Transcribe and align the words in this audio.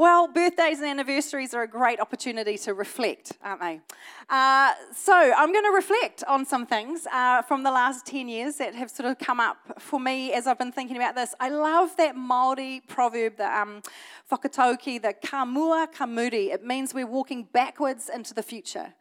Well, 0.00 0.28
birthdays 0.28 0.78
and 0.78 0.88
anniversaries 0.88 1.52
are 1.52 1.60
a 1.60 1.68
great 1.68 2.00
opportunity 2.00 2.56
to 2.56 2.72
reflect, 2.72 3.32
aren't 3.44 3.60
they? 3.60 3.82
Uh, 4.30 4.72
so, 4.96 5.12
I'm 5.12 5.52
going 5.52 5.66
to 5.66 5.72
reflect 5.72 6.24
on 6.24 6.46
some 6.46 6.64
things 6.64 7.06
uh, 7.12 7.42
from 7.42 7.64
the 7.64 7.70
last 7.70 8.06
10 8.06 8.26
years 8.26 8.56
that 8.56 8.74
have 8.74 8.90
sort 8.90 9.10
of 9.10 9.18
come 9.18 9.40
up 9.40 9.58
for 9.78 10.00
me 10.00 10.32
as 10.32 10.46
I've 10.46 10.56
been 10.56 10.72
thinking 10.72 10.96
about 10.96 11.16
this. 11.16 11.34
I 11.38 11.50
love 11.50 11.94
that 11.98 12.16
Māori 12.16 12.80
proverb, 12.88 13.36
the 13.36 13.54
um, 13.54 13.82
whakatauki, 14.32 15.02
the 15.02 15.12
ka 15.12 15.44
mua. 15.44 15.86
It 16.32 16.64
means 16.64 16.94
we're 16.94 17.06
walking 17.06 17.42
backwards 17.52 18.08
into 18.08 18.32
the 18.32 18.42
future 18.42 18.94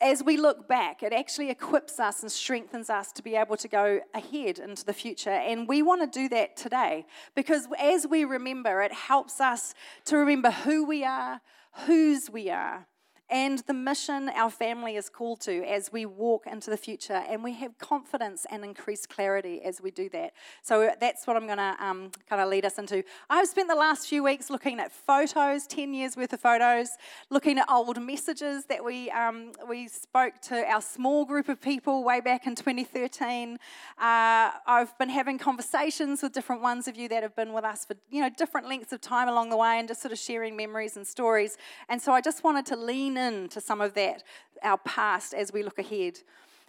as 0.00 0.22
we 0.22 0.36
look 0.36 0.68
back, 0.68 1.02
it 1.02 1.12
actually 1.12 1.50
equips 1.50 2.00
us 2.00 2.22
and 2.22 2.30
strengthens 2.30 2.90
us 2.90 3.12
to 3.12 3.22
be 3.22 3.36
able 3.36 3.56
to 3.56 3.68
go 3.68 4.00
ahead 4.14 4.58
into 4.58 4.84
the 4.84 4.92
future. 4.92 5.30
And 5.30 5.68
we 5.68 5.82
want 5.82 6.00
to 6.00 6.18
do 6.18 6.28
that 6.30 6.56
today 6.56 7.06
because 7.34 7.66
as 7.78 8.06
we 8.06 8.24
remember, 8.24 8.80
it 8.82 8.92
helps 8.92 9.40
us 9.40 9.74
to 10.06 10.16
remember 10.16 10.50
who 10.50 10.84
we 10.84 11.04
are, 11.04 11.40
whose 11.86 12.30
we 12.30 12.50
are, 12.50 12.86
and 13.30 13.58
the 13.60 13.74
mission 13.74 14.30
our 14.30 14.50
family 14.50 14.96
is 14.96 15.10
called 15.10 15.40
to 15.42 15.62
as 15.68 15.92
we 15.92 16.06
walk 16.06 16.46
into 16.46 16.70
the 16.70 16.76
future. 16.76 17.22
And 17.28 17.44
we 17.44 17.52
have 17.54 17.76
confidence 17.78 18.46
and 18.50 18.64
increased 18.64 19.10
clarity 19.10 19.60
as 19.62 19.82
we 19.82 19.90
do 19.90 20.08
that. 20.10 20.32
So 20.62 20.92
that's 20.98 21.26
what 21.26 21.36
I'm 21.36 21.46
going 21.46 21.58
to 21.58 21.76
um, 21.78 22.10
kind 22.28 22.40
of 22.40 22.48
lead 22.48 22.64
us 22.64 22.78
into. 22.78 23.04
I've 23.28 23.48
spent 23.48 23.68
the 23.68 23.74
last 23.74 24.08
few 24.08 24.22
weeks 24.22 24.48
looking 24.48 24.80
at 24.80 24.92
photos, 24.92 25.66
10 25.66 25.92
years 25.92 26.16
worth 26.16 26.32
of 26.32 26.40
photos, 26.40 26.90
looking 27.28 27.58
at 27.58 27.66
old 27.70 28.00
messages 28.00 28.64
that 28.66 28.82
we, 28.82 29.10
um, 29.10 29.52
we 29.68 29.88
spoke 29.88 30.40
to 30.42 30.64
our 30.66 30.80
small 30.80 31.26
group 31.26 31.50
of 31.50 31.60
people 31.60 32.04
way 32.04 32.20
back 32.20 32.46
in 32.46 32.54
2013. 32.54 33.54
Uh, 33.54 33.58
I've 33.98 34.96
been 34.98 35.10
having 35.10 35.38
conversations 35.38 36.22
with 36.22 36.32
different 36.32 36.62
ones 36.62 36.88
of 36.88 36.96
you 36.96 37.08
that 37.10 37.22
have 37.22 37.36
been 37.36 37.52
with 37.52 37.64
us 37.64 37.84
for 37.84 37.94
you 38.10 38.22
know 38.22 38.30
different 38.30 38.68
lengths 38.68 38.92
of 38.92 39.00
time 39.00 39.28
along 39.28 39.50
the 39.50 39.56
way 39.56 39.78
and 39.78 39.86
just 39.86 40.00
sort 40.00 40.12
of 40.12 40.18
sharing 40.18 40.56
memories 40.56 40.96
and 40.96 41.06
stories. 41.06 41.58
And 41.88 42.00
so 42.00 42.12
I 42.12 42.20
just 42.20 42.42
wanted 42.42 42.64
to 42.66 42.76
lean 42.76 43.17
into 43.18 43.60
some 43.60 43.80
of 43.80 43.94
that, 43.94 44.22
our 44.62 44.78
past, 44.78 45.34
as 45.34 45.52
we 45.52 45.62
look 45.62 45.78
ahead. 45.78 46.20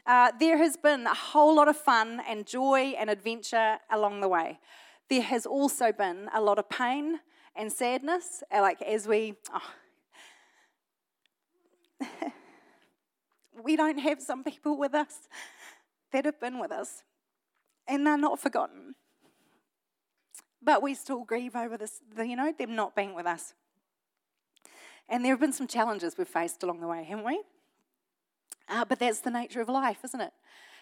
Uh, 0.05 0.31
there 0.39 0.57
has 0.57 0.75
been 0.75 1.05
a 1.05 1.13
whole 1.13 1.55
lot 1.55 1.67
of 1.67 1.77
fun 1.77 2.21
and 2.27 2.45
joy 2.47 2.95
and 2.97 3.09
adventure 3.09 3.77
along 3.91 4.21
the 4.21 4.27
way. 4.27 4.59
There 5.09 5.21
has 5.21 5.45
also 5.45 5.91
been 5.91 6.29
a 6.33 6.41
lot 6.41 6.59
of 6.59 6.69
pain 6.69 7.19
and 7.55 7.71
sadness, 7.71 8.43
uh, 8.51 8.61
like 8.61 8.81
as 8.81 9.07
we. 9.07 9.35
Oh. 9.53 9.61
we 13.63 13.75
don't 13.75 13.99
have 13.99 14.21
some 14.21 14.43
people 14.43 14.77
with 14.77 14.93
us 14.93 15.27
that 16.11 16.25
have 16.25 16.39
been 16.39 16.59
with 16.59 16.71
us, 16.71 17.03
and 17.87 18.05
they're 18.05 18.17
not 18.17 18.39
forgotten. 18.39 18.95
But 20.61 20.81
we 20.81 20.93
still 20.93 21.23
grieve 21.23 21.55
over 21.55 21.77
this, 21.77 22.01
you 22.17 22.35
know, 22.35 22.51
them 22.57 22.75
not 22.75 22.95
being 22.95 23.13
with 23.13 23.25
us. 23.25 23.53
And 25.09 25.25
there 25.25 25.33
have 25.33 25.39
been 25.39 25.53
some 25.53 25.67
challenges 25.67 26.17
we've 26.17 26.27
faced 26.27 26.61
along 26.63 26.81
the 26.81 26.87
way, 26.87 27.03
haven't 27.03 27.25
we? 27.25 27.41
Uh, 28.69 28.85
but 28.85 28.99
that's 28.99 29.21
the 29.21 29.31
nature 29.31 29.59
of 29.59 29.67
life, 29.67 29.97
isn't 30.03 30.21
it? 30.21 30.31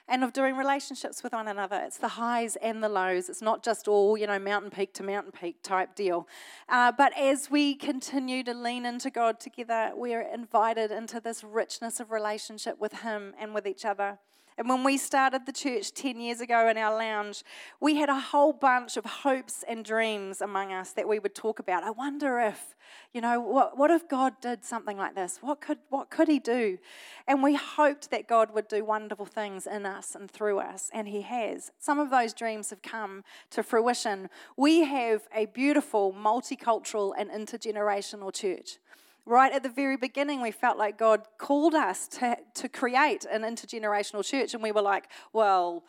And 0.10 0.24
of 0.24 0.34
doing 0.34 0.56
relationships 0.56 1.24
with 1.24 1.34
one 1.34 1.48
another. 1.48 1.82
It's 1.86 1.98
the 1.98 2.10
highs 2.10 2.56
and 2.58 2.84
the 2.84 2.90
lows. 2.90 3.30
It's 3.30 3.42
not 3.42 3.64
just 3.64 3.88
all, 3.88 4.18
you 4.18 4.28
know, 4.28 4.40
mountain 4.40 4.70
peak 4.70 4.94
to 4.96 5.04
mountain 5.04 5.32
peak 5.32 5.64
type 5.64 5.96
deal. 5.96 6.28
Uh, 6.70 6.92
but 6.92 7.18
as 7.18 7.50
we 7.50 7.76
continue 7.76 8.44
to 8.44 8.54
lean 8.54 8.86
into 8.86 9.10
God 9.10 9.40
together, 9.40 9.92
we're 9.96 10.22
invited 10.22 10.92
into 10.92 11.20
this 11.20 11.44
richness 11.44 12.00
of 12.00 12.12
relationship 12.12 12.80
with 12.80 13.02
Him 13.02 13.34
and 13.40 13.54
with 13.54 13.66
each 13.66 13.86
other. 13.86 14.20
And 14.58 14.68
when 14.68 14.84
we 14.84 14.98
started 14.98 15.46
the 15.46 15.52
church 15.52 15.94
10 15.94 16.20
years 16.20 16.42
ago 16.42 16.68
in 16.68 16.78
our 16.78 16.98
lounge, 16.98 17.44
we 17.80 17.96
had 17.96 18.10
a 18.10 18.20
whole 18.20 18.54
bunch 18.54 18.98
of 18.98 19.06
hopes 19.06 19.64
and 19.68 19.86
dreams 19.86 20.42
among 20.42 20.74
us 20.74 20.94
that 20.94 21.08
we 21.08 21.20
would 21.20 21.36
talk 21.36 21.60
about. 21.60 21.84
I 21.84 21.92
wonder 21.92 22.40
if, 22.40 22.76
you 23.14 23.22
know, 23.22 23.40
what, 23.40 23.78
what 23.78 23.92
if 23.92 24.10
God 24.10 24.34
did 24.42 24.66
something 24.66 24.98
like 24.98 25.14
this? 25.14 25.38
What 25.42 25.62
could, 25.62 25.78
what 25.90 26.10
could 26.10 26.28
He 26.28 26.40
do? 26.40 26.80
And 27.28 27.44
we 27.44 27.54
hoped 27.54 28.10
that 28.10 28.28
God 28.28 28.52
would 28.52 28.68
do 28.68 28.84
wonderful 28.84 29.28
things 29.28 29.68
in 29.68 29.86
us 29.86 30.16
and 30.16 30.30
through 30.30 30.58
us, 30.60 30.90
and 30.92 31.08
He 31.08 31.22
has. 31.22 31.72
Some 31.78 32.00
of 32.00 32.10
those 32.10 32.34
dreams 32.34 32.72
have 32.72 32.82
come 32.82 33.24
to 33.52 33.62
fruition. 33.62 34.28
We 34.58 34.86
have 34.86 35.28
a 35.36 35.46
beautiful, 35.46 36.14
multicultural, 36.14 37.14
and 37.16 37.30
intergenerational 37.30 38.34
church 38.34 38.80
right 39.28 39.52
at 39.52 39.62
the 39.62 39.70
very 39.70 39.98
beginning, 39.98 40.42
we 40.42 40.52
felt 40.52 40.78
like 40.78 40.98
God 40.98 41.24
called 41.38 41.76
us 41.76 42.08
to, 42.08 42.38
to 42.56 42.70
create 42.70 43.26
an 43.26 43.42
intergenerational 43.42 44.24
church, 44.24 44.54
and 44.54 44.64
we 44.64 44.72
were 44.72 44.82
like, 44.82 45.10
well, 45.34 45.84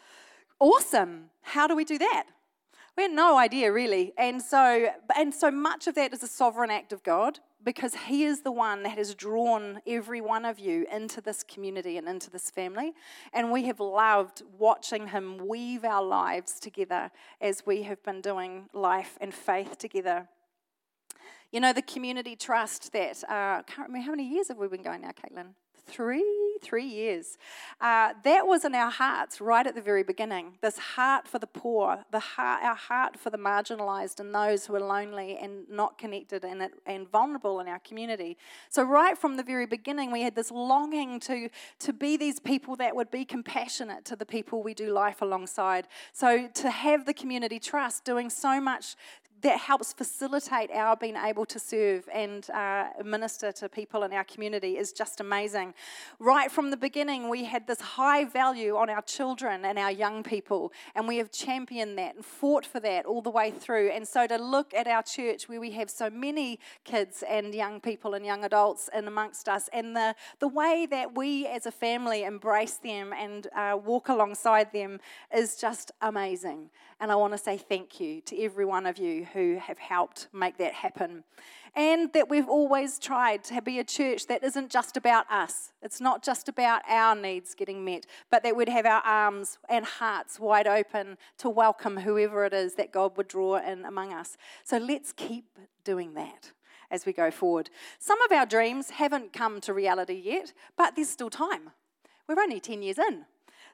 awesome. 0.58 1.30
How 1.42 1.66
do 1.66 1.76
we 1.76 1.84
do 1.84 1.98
that? 1.98 2.24
We 2.96 3.04
had 3.04 3.12
no 3.12 3.38
idea 3.38 3.72
really. 3.72 4.12
And 4.18 4.42
so, 4.42 4.88
and 5.16 5.32
so 5.32 5.52
much 5.52 5.86
of 5.86 5.94
that 5.94 6.12
is 6.12 6.24
a 6.24 6.26
sovereign 6.26 6.70
act 6.70 6.92
of 6.92 7.04
God 7.04 7.38
because 7.64 7.94
He 7.94 8.24
is 8.24 8.42
the 8.42 8.50
one 8.50 8.82
that 8.82 8.98
has 8.98 9.14
drawn 9.14 9.80
every 9.86 10.20
one 10.20 10.44
of 10.44 10.58
you 10.58 10.84
into 10.92 11.20
this 11.20 11.44
community 11.44 11.96
and 11.96 12.08
into 12.08 12.28
this 12.28 12.50
family. 12.50 12.94
And 13.32 13.52
we 13.52 13.66
have 13.66 13.78
loved 13.78 14.42
watching 14.58 15.08
Him 15.08 15.46
weave 15.46 15.84
our 15.84 16.02
lives 16.02 16.58
together 16.58 17.12
as 17.40 17.64
we 17.64 17.82
have 17.82 18.02
been 18.02 18.20
doing 18.20 18.68
life 18.72 19.16
and 19.20 19.32
faith 19.32 19.78
together. 19.78 20.28
You 21.50 21.60
know, 21.60 21.72
the 21.72 21.82
community 21.82 22.36
trust 22.36 22.92
that, 22.92 23.24
uh, 23.24 23.62
can't 23.62 23.88
remember 23.88 24.04
how 24.04 24.10
many 24.10 24.28
years 24.28 24.48
have 24.48 24.58
we 24.58 24.68
been 24.68 24.82
going 24.82 25.00
now, 25.00 25.12
Caitlin? 25.12 25.54
Three, 25.86 26.58
three 26.60 26.84
years. 26.84 27.38
Uh, 27.80 28.12
that 28.22 28.46
was 28.46 28.66
in 28.66 28.74
our 28.74 28.90
hearts 28.90 29.40
right 29.40 29.66
at 29.66 29.74
the 29.74 29.80
very 29.80 30.02
beginning. 30.02 30.58
This 30.60 30.76
heart 30.76 31.26
for 31.26 31.38
the 31.38 31.46
poor, 31.46 32.04
the 32.10 32.18
heart, 32.18 32.62
our 32.62 32.74
heart 32.74 33.18
for 33.18 33.30
the 33.30 33.38
marginalized 33.38 34.20
and 34.20 34.34
those 34.34 34.66
who 34.66 34.74
are 34.74 34.80
lonely 34.80 35.38
and 35.38 35.66
not 35.70 35.96
connected 35.96 36.44
and, 36.44 36.68
and 36.84 37.08
vulnerable 37.08 37.60
in 37.60 37.68
our 37.68 37.78
community. 37.78 38.36
So, 38.68 38.82
right 38.82 39.16
from 39.16 39.38
the 39.38 39.42
very 39.42 39.64
beginning, 39.64 40.12
we 40.12 40.20
had 40.20 40.34
this 40.34 40.50
longing 40.50 41.20
to, 41.20 41.48
to 41.78 41.92
be 41.94 42.18
these 42.18 42.38
people 42.38 42.76
that 42.76 42.94
would 42.94 43.10
be 43.10 43.24
compassionate 43.24 44.04
to 44.06 44.16
the 44.16 44.26
people 44.26 44.62
we 44.62 44.74
do 44.74 44.92
life 44.92 45.22
alongside. 45.22 45.88
So, 46.12 46.48
to 46.48 46.70
have 46.70 47.06
the 47.06 47.14
community 47.14 47.58
trust 47.58 48.04
doing 48.04 48.28
so 48.28 48.60
much 48.60 48.94
that 49.42 49.58
helps 49.58 49.92
facilitate 49.92 50.70
our 50.72 50.96
being 50.96 51.16
able 51.16 51.46
to 51.46 51.58
serve 51.58 52.08
and 52.12 52.48
uh, 52.50 52.88
minister 53.04 53.52
to 53.52 53.68
people 53.68 54.02
in 54.02 54.12
our 54.12 54.24
community 54.24 54.76
is 54.76 54.92
just 54.92 55.20
amazing. 55.20 55.74
Right 56.18 56.50
from 56.50 56.70
the 56.70 56.76
beginning, 56.76 57.28
we 57.28 57.44
had 57.44 57.66
this 57.66 57.80
high 57.80 58.24
value 58.24 58.76
on 58.76 58.90
our 58.90 59.02
children 59.02 59.64
and 59.64 59.78
our 59.78 59.92
young 59.92 60.22
people, 60.22 60.72
and 60.94 61.06
we 61.06 61.18
have 61.18 61.30
championed 61.30 61.98
that 61.98 62.16
and 62.16 62.24
fought 62.24 62.66
for 62.66 62.80
that 62.80 63.06
all 63.06 63.22
the 63.22 63.30
way 63.30 63.50
through. 63.50 63.90
And 63.90 64.06
so 64.06 64.26
to 64.26 64.36
look 64.36 64.74
at 64.74 64.86
our 64.86 65.02
church 65.02 65.48
where 65.48 65.60
we 65.60 65.70
have 65.72 65.90
so 65.90 66.10
many 66.10 66.58
kids 66.84 67.22
and 67.28 67.54
young 67.54 67.80
people 67.80 68.14
and 68.14 68.26
young 68.26 68.44
adults 68.44 68.90
in 68.94 69.06
amongst 69.06 69.48
us, 69.48 69.68
and 69.72 69.94
the, 69.94 70.14
the 70.40 70.48
way 70.48 70.86
that 70.90 71.16
we 71.16 71.46
as 71.46 71.66
a 71.66 71.72
family 71.72 72.24
embrace 72.24 72.74
them 72.74 73.12
and 73.12 73.46
uh, 73.54 73.78
walk 73.82 74.08
alongside 74.08 74.72
them 74.72 74.98
is 75.34 75.56
just 75.56 75.92
amazing. 76.00 76.70
And 77.00 77.12
I 77.12 77.14
want 77.14 77.32
to 77.32 77.38
say 77.38 77.56
thank 77.56 78.00
you 78.00 78.20
to 78.22 78.42
every 78.42 78.64
one 78.64 78.84
of 78.84 78.98
you 78.98 79.27
who 79.32 79.56
have 79.56 79.78
helped 79.78 80.28
make 80.32 80.58
that 80.58 80.72
happen. 80.72 81.24
And 81.74 82.12
that 82.12 82.28
we've 82.28 82.48
always 82.48 82.98
tried 82.98 83.44
to 83.44 83.62
be 83.62 83.78
a 83.78 83.84
church 83.84 84.26
that 84.26 84.42
isn't 84.42 84.70
just 84.70 84.96
about 84.96 85.30
us. 85.30 85.72
It's 85.82 86.00
not 86.00 86.24
just 86.24 86.48
about 86.48 86.82
our 86.88 87.14
needs 87.14 87.54
getting 87.54 87.84
met, 87.84 88.06
but 88.30 88.42
that 88.42 88.56
we'd 88.56 88.68
have 88.68 88.86
our 88.86 89.02
arms 89.02 89.58
and 89.68 89.84
hearts 89.84 90.40
wide 90.40 90.66
open 90.66 91.18
to 91.38 91.48
welcome 91.48 91.98
whoever 91.98 92.44
it 92.44 92.52
is 92.52 92.74
that 92.74 92.92
God 92.92 93.16
would 93.16 93.28
draw 93.28 93.56
in 93.56 93.84
among 93.84 94.12
us. 94.12 94.36
So 94.64 94.78
let's 94.78 95.12
keep 95.12 95.58
doing 95.84 96.14
that 96.14 96.52
as 96.90 97.06
we 97.06 97.12
go 97.12 97.30
forward. 97.30 97.70
Some 97.98 98.20
of 98.22 98.32
our 98.32 98.46
dreams 98.46 98.90
haven't 98.90 99.32
come 99.32 99.60
to 99.60 99.74
reality 99.74 100.20
yet, 100.24 100.52
but 100.76 100.96
there's 100.96 101.10
still 101.10 101.30
time. 101.30 101.70
We're 102.26 102.40
only 102.40 102.60
10 102.60 102.82
years 102.82 102.98
in. 102.98 103.26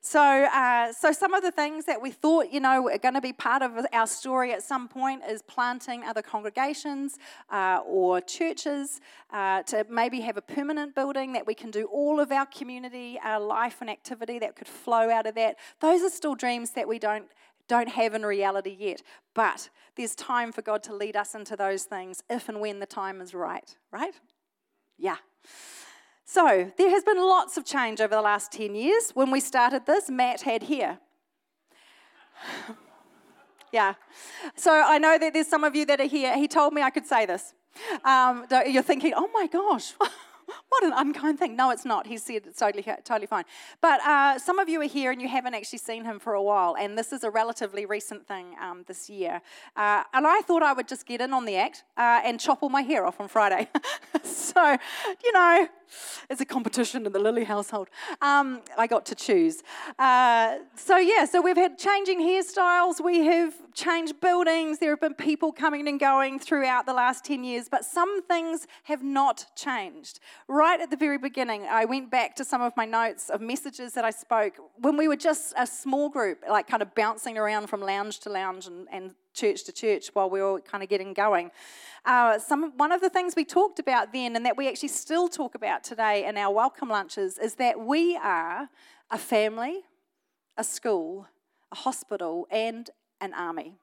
So, 0.07 0.21
uh, 0.21 0.93
so 0.93 1.13
some 1.13 1.33
of 1.33 1.43
the 1.43 1.51
things 1.51 1.87
that 1.87 2.03
we 2.03 2.11
thought, 2.11 2.53
you 2.53 2.61
know, 2.61 2.91
are 2.91 2.99
going 2.99 3.15
to 3.15 3.23
be 3.23 3.33
part 3.33 3.63
of 3.63 3.87
our 3.91 4.07
story 4.07 4.53
at 4.53 4.63
some 4.63 4.87
point 4.87 5.23
is 5.27 5.41
planting 5.41 6.05
other 6.05 6.21
congregations 6.21 7.17
uh, 7.51 7.81
or 7.87 8.21
churches 8.21 9.01
uh, 9.31 9.63
to 9.63 9.87
maybe 9.89 10.21
have 10.21 10.37
a 10.37 10.43
permanent 10.43 10.95
building 10.95 11.33
that 11.33 11.47
we 11.47 11.55
can 11.55 11.71
do 11.71 11.87
all 11.87 12.21
of 12.21 12.31
our 12.31 12.45
community 12.45 13.19
uh, 13.25 13.41
life 13.41 13.79
and 13.81 13.89
activity 13.89 14.39
that 14.39 14.57
could 14.57 14.69
flow 14.69 15.09
out 15.09 15.27
of 15.27 15.35
that. 15.37 15.57
Those 15.81 16.03
are 16.03 16.11
still 16.11 16.35
dreams 16.35 16.73
that 16.73 16.87
we 16.87 16.99
don't 16.99 17.25
don't 17.67 17.89
have 17.89 18.13
in 18.13 18.27
reality 18.27 18.77
yet. 18.79 19.01
But 19.33 19.71
there's 19.97 20.15
time 20.15 20.53
for 20.53 20.61
God 20.61 20.83
to 20.83 20.95
lead 20.95 21.17
us 21.17 21.35
into 21.35 21.57
those 21.57 21.85
things 21.85 22.23
if 22.29 22.51
and 22.51 22.61
when 22.61 22.79
the 22.79 22.85
time 22.85 23.23
is 23.23 23.33
right, 23.33 23.75
right? 23.91 24.13
Yeah. 24.99 25.17
So, 26.25 26.73
there 26.79 26.91
has 26.91 27.05
been 27.05 27.19
lots 27.19 27.57
of 27.57 27.65
change 27.65 28.01
over 28.01 28.15
the 28.15 28.23
last 28.23 28.51
10 28.53 28.75
years. 28.75 29.11
When 29.13 29.31
we 29.31 29.41
started 29.41 29.85
this, 29.85 30.09
Matt 30.09 30.41
had 30.43 30.65
hair. 30.65 30.99
yeah. 33.73 33.95
So, 34.57 34.73
I 34.73 34.99
know 34.99 35.19
that 35.19 35.35
there's 35.35 35.49
some 35.49 35.65
of 35.65 35.77
you 35.77 35.85
that 35.87 36.01
are 36.01 36.07
here. 36.07 36.35
He 36.37 36.49
told 36.49 36.73
me 36.73 36.81
I 36.81 36.91
could 36.91 37.07
say 37.07 37.27
this. 37.27 37.53
Um, 38.05 38.47
you're 38.67 38.83
thinking, 38.83 39.13
oh 39.15 39.29
my 39.35 39.47
gosh. 39.47 39.93
what 40.69 40.85
an 40.85 40.93
unkind 40.95 41.39
thing. 41.39 41.57
No, 41.57 41.71
it's 41.71 41.85
not. 41.85 42.07
He 42.07 42.17
said 42.17 42.43
it's 42.47 42.59
totally, 42.59 42.83
totally 43.05 43.27
fine. 43.27 43.45
But 43.81 44.01
uh, 44.01 44.39
some 44.39 44.59
of 44.59 44.69
you 44.69 44.81
are 44.81 44.89
here 44.89 45.11
and 45.11 45.21
you 45.21 45.29
haven't 45.29 45.55
actually 45.55 45.79
seen 45.79 46.05
him 46.05 46.19
for 46.19 46.35
a 46.35 46.43
while, 46.43 46.77
and 46.79 46.97
this 46.99 47.13
is 47.13 47.25
a 47.25 47.31
relatively 47.31 47.87
recent 47.87 48.27
thing 48.27 48.55
um, 48.61 48.85
this 48.87 49.09
year. 49.09 49.41
Uh, 49.77 50.03
and 50.13 50.27
I 50.27 50.41
thought 50.43 50.63
I 50.63 50.73
would 50.73 50.89
just 50.89 51.07
get 51.07 51.21
in 51.21 51.33
on 51.33 51.45
the 51.45 51.57
act 51.57 51.85
uh, 51.97 52.21
and 52.25 52.41
chop 52.41 52.63
all 52.63 52.69
my 52.69 52.83
hair 52.83 53.07
off 53.07 53.21
on 53.21 53.29
Friday. 53.29 53.69
so, 54.23 54.77
you 55.25 55.33
know, 55.33 55.69
it's 56.31 56.41
a 56.41 56.45
competition 56.45 57.07
in 57.07 57.13
the 57.13 57.19
Lilly 57.19 57.45
household. 57.45 57.89
Um, 58.21 58.63
I 58.77 58.87
got 58.87 59.07
to 59.07 59.15
choose. 59.15 59.63
Uh, 59.99 60.57
so, 60.77 60.97
yeah, 60.97 61.25
so 61.25 61.41
we've 61.41 61.57
had 61.57 61.79
changing 61.79 62.21
hairstyles, 62.21 63.03
we 63.03 63.25
have 63.27 63.55
changed 63.75 64.21
buildings, 64.21 64.79
there 64.79 64.91
have 64.91 65.01
been 65.01 65.15
people 65.15 65.53
coming 65.53 65.87
and 65.89 65.99
going 65.99 66.39
throughout 66.39 66.87
the 66.87 66.95
last 66.95 67.25
10 67.25 67.45
years, 67.45 67.69
but 67.69 67.85
some 67.85 68.23
things 68.23 68.67
have 68.85 69.03
not 69.03 69.47
changed. 69.57 70.21
Right 70.49 70.81
at 70.81 70.91
the 70.91 70.97
very 70.97 71.19
beginning, 71.19 71.65
I 71.65 71.85
went 71.85 72.11
back 72.11 72.37
to 72.37 72.45
some 72.45 72.63
of 72.63 72.77
my 72.77 72.85
notes 72.85 73.31
of 73.31 73.41
messages 73.41 73.93
that 73.95 74.05
I 74.05 74.11
spoke 74.11 74.55
when 74.77 74.97
we 74.97 75.09
were 75.09 75.17
just 75.17 75.55
a 75.57 75.67
small 75.67 76.09
group, 76.09 76.45
like 76.49 76.67
kind 76.67 76.83
of 76.83 76.95
bouncing 76.95 77.39
around 77.39 77.69
from 77.69 77.81
lounge 77.81 78.21
to 78.21 78.31
lounge 78.31 78.67
and, 78.67 78.87
and 78.93 79.15
church 79.35 79.65
to 79.65 79.73
church 79.73 80.09
while 80.15 80.31
we 80.31 80.41
were 80.41 80.61
kind 80.61 80.83
of 80.83 80.89
getting 80.89 81.13
going. 81.13 81.51
Uh, 82.05 82.39
some, 82.39 82.73
one 82.77 82.93
of 82.93 83.01
the 83.01 83.11
things 83.11 83.35
we 83.37 83.45
talked 83.45 83.79
about 83.79 84.13
then, 84.13 84.37
and 84.37 84.47
that 84.47 84.57
we 84.57 84.69
actually 84.69 84.89
still 84.89 85.29
talk 85.29 85.55
about 85.55 85.85
today 85.85 86.27
in 86.27 86.37
our 86.37 86.53
welcome 86.53 86.89
lunches, 86.89 87.39
is 87.39 87.55
that 87.57 87.81
we 87.81 88.17
are 88.17 88.69
a 89.11 89.19
family, 89.19 89.83
a 90.57 90.65
school, 90.65 91.27
a 91.73 91.77
hospital, 91.77 92.47
and 92.51 92.91
an 93.21 93.35
army. 93.35 93.75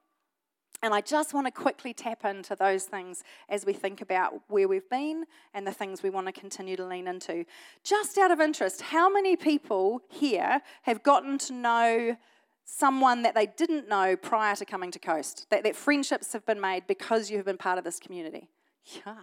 And 0.84 0.92
I 0.92 1.00
just 1.00 1.32
want 1.32 1.46
to 1.46 1.52
quickly 1.52 1.94
tap 1.94 2.24
into 2.24 2.56
those 2.56 2.84
things 2.84 3.22
as 3.48 3.64
we 3.64 3.72
think 3.72 4.00
about 4.00 4.34
where 4.48 4.66
we've 4.66 4.88
been 4.90 5.26
and 5.54 5.64
the 5.64 5.72
things 5.72 6.02
we 6.02 6.10
want 6.10 6.26
to 6.26 6.32
continue 6.32 6.74
to 6.76 6.84
lean 6.84 7.06
into. 7.06 7.44
Just 7.84 8.18
out 8.18 8.32
of 8.32 8.40
interest, 8.40 8.82
how 8.82 9.08
many 9.08 9.36
people 9.36 10.02
here 10.08 10.60
have 10.82 11.04
gotten 11.04 11.38
to 11.38 11.52
know 11.52 12.16
someone 12.64 13.22
that 13.22 13.34
they 13.34 13.46
didn't 13.46 13.88
know 13.88 14.16
prior 14.16 14.56
to 14.56 14.64
coming 14.64 14.90
to 14.90 14.98
Coast? 14.98 15.46
That, 15.50 15.64
that 15.64 15.76
friendships 15.76 16.32
have 16.32 16.44
been 16.46 16.60
made 16.60 16.86
because 16.86 17.30
you 17.30 17.36
have 17.36 17.46
been 17.46 17.58
part 17.58 17.78
of 17.78 17.84
this 17.84 17.98
community? 17.98 18.48
Yeah. 18.84 19.14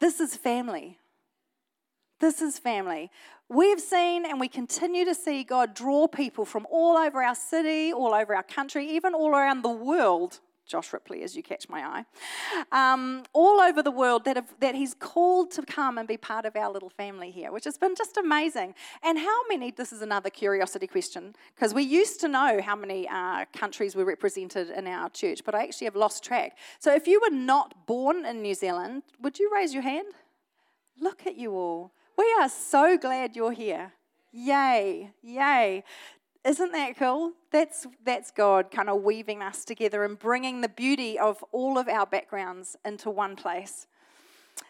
This 0.00 0.20
is 0.20 0.36
family. 0.36 0.98
This 2.20 2.40
is 2.40 2.58
family. 2.58 3.10
We've 3.48 3.80
seen 3.80 4.24
and 4.24 4.40
we 4.40 4.48
continue 4.48 5.04
to 5.04 5.14
see 5.14 5.44
God 5.44 5.74
draw 5.74 6.06
people 6.06 6.44
from 6.44 6.66
all 6.70 6.96
over 6.96 7.22
our 7.22 7.34
city, 7.34 7.92
all 7.92 8.14
over 8.14 8.34
our 8.34 8.42
country, 8.42 8.88
even 8.90 9.14
all 9.14 9.30
around 9.30 9.62
the 9.62 9.68
world. 9.68 10.40
Josh 10.66 10.92
Ripley, 10.92 11.22
as 11.22 11.36
you 11.36 11.42
catch 11.42 11.68
my 11.68 11.80
eye, 11.80 12.04
um, 12.72 13.24
all 13.32 13.60
over 13.60 13.82
the 13.82 13.90
world 13.90 14.24
that, 14.24 14.36
have, 14.36 14.54
that 14.60 14.74
he's 14.74 14.94
called 14.94 15.50
to 15.52 15.62
come 15.62 15.98
and 15.98 16.08
be 16.08 16.16
part 16.16 16.46
of 16.46 16.56
our 16.56 16.70
little 16.70 16.88
family 16.88 17.30
here, 17.30 17.52
which 17.52 17.64
has 17.64 17.76
been 17.76 17.94
just 17.94 18.16
amazing. 18.16 18.74
And 19.02 19.18
how 19.18 19.46
many, 19.48 19.70
this 19.70 19.92
is 19.92 20.02
another 20.02 20.30
curiosity 20.30 20.86
question, 20.86 21.34
because 21.54 21.74
we 21.74 21.82
used 21.82 22.20
to 22.20 22.28
know 22.28 22.60
how 22.62 22.76
many 22.76 23.08
uh, 23.08 23.44
countries 23.52 23.94
were 23.94 24.04
represented 24.04 24.70
in 24.70 24.86
our 24.86 25.10
church, 25.10 25.42
but 25.44 25.54
I 25.54 25.64
actually 25.64 25.86
have 25.86 25.96
lost 25.96 26.24
track. 26.24 26.56
So 26.78 26.94
if 26.94 27.06
you 27.06 27.20
were 27.20 27.36
not 27.36 27.86
born 27.86 28.24
in 28.24 28.42
New 28.42 28.54
Zealand, 28.54 29.02
would 29.20 29.38
you 29.38 29.50
raise 29.54 29.74
your 29.74 29.82
hand? 29.82 30.08
Look 31.00 31.26
at 31.26 31.36
you 31.36 31.52
all. 31.52 31.92
We 32.16 32.34
are 32.40 32.48
so 32.48 32.96
glad 32.96 33.36
you're 33.36 33.52
here. 33.52 33.92
Yay, 34.32 35.10
yay. 35.22 35.84
Isn't 36.44 36.72
that 36.72 36.98
cool? 36.98 37.32
That's, 37.50 37.86
that's 38.04 38.30
God 38.30 38.70
kind 38.70 38.90
of 38.90 39.02
weaving 39.02 39.42
us 39.42 39.64
together 39.64 40.04
and 40.04 40.18
bringing 40.18 40.60
the 40.60 40.68
beauty 40.68 41.18
of 41.18 41.42
all 41.52 41.78
of 41.78 41.88
our 41.88 42.04
backgrounds 42.04 42.76
into 42.84 43.08
one 43.08 43.34
place. 43.34 43.86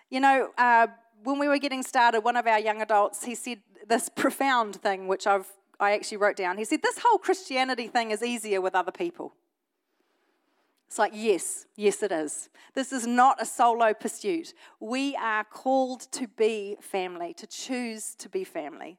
You 0.08 0.20
know, 0.20 0.50
uh, 0.56 0.86
when 1.24 1.38
we 1.38 1.48
were 1.48 1.58
getting 1.58 1.82
started, 1.82 2.20
one 2.20 2.36
of 2.36 2.46
our 2.46 2.60
young 2.60 2.80
adults, 2.80 3.24
he 3.24 3.34
said 3.34 3.58
this 3.88 4.08
profound 4.08 4.76
thing, 4.76 5.08
which 5.08 5.26
I've, 5.26 5.50
I 5.80 5.92
actually 5.92 6.18
wrote 6.18 6.36
down. 6.36 6.58
He 6.58 6.64
said, 6.64 6.80
This 6.82 7.00
whole 7.04 7.18
Christianity 7.18 7.88
thing 7.88 8.12
is 8.12 8.22
easier 8.22 8.60
with 8.60 8.74
other 8.74 8.92
people. 8.92 9.34
It's 10.86 10.98
like, 11.00 11.12
yes, 11.12 11.66
yes, 11.74 12.04
it 12.04 12.12
is. 12.12 12.50
This 12.74 12.92
is 12.92 13.04
not 13.04 13.42
a 13.42 13.44
solo 13.44 13.94
pursuit. 13.94 14.54
We 14.78 15.16
are 15.16 15.42
called 15.42 16.02
to 16.12 16.28
be 16.28 16.76
family, 16.80 17.34
to 17.34 17.48
choose 17.48 18.14
to 18.16 18.28
be 18.28 18.44
family. 18.44 18.98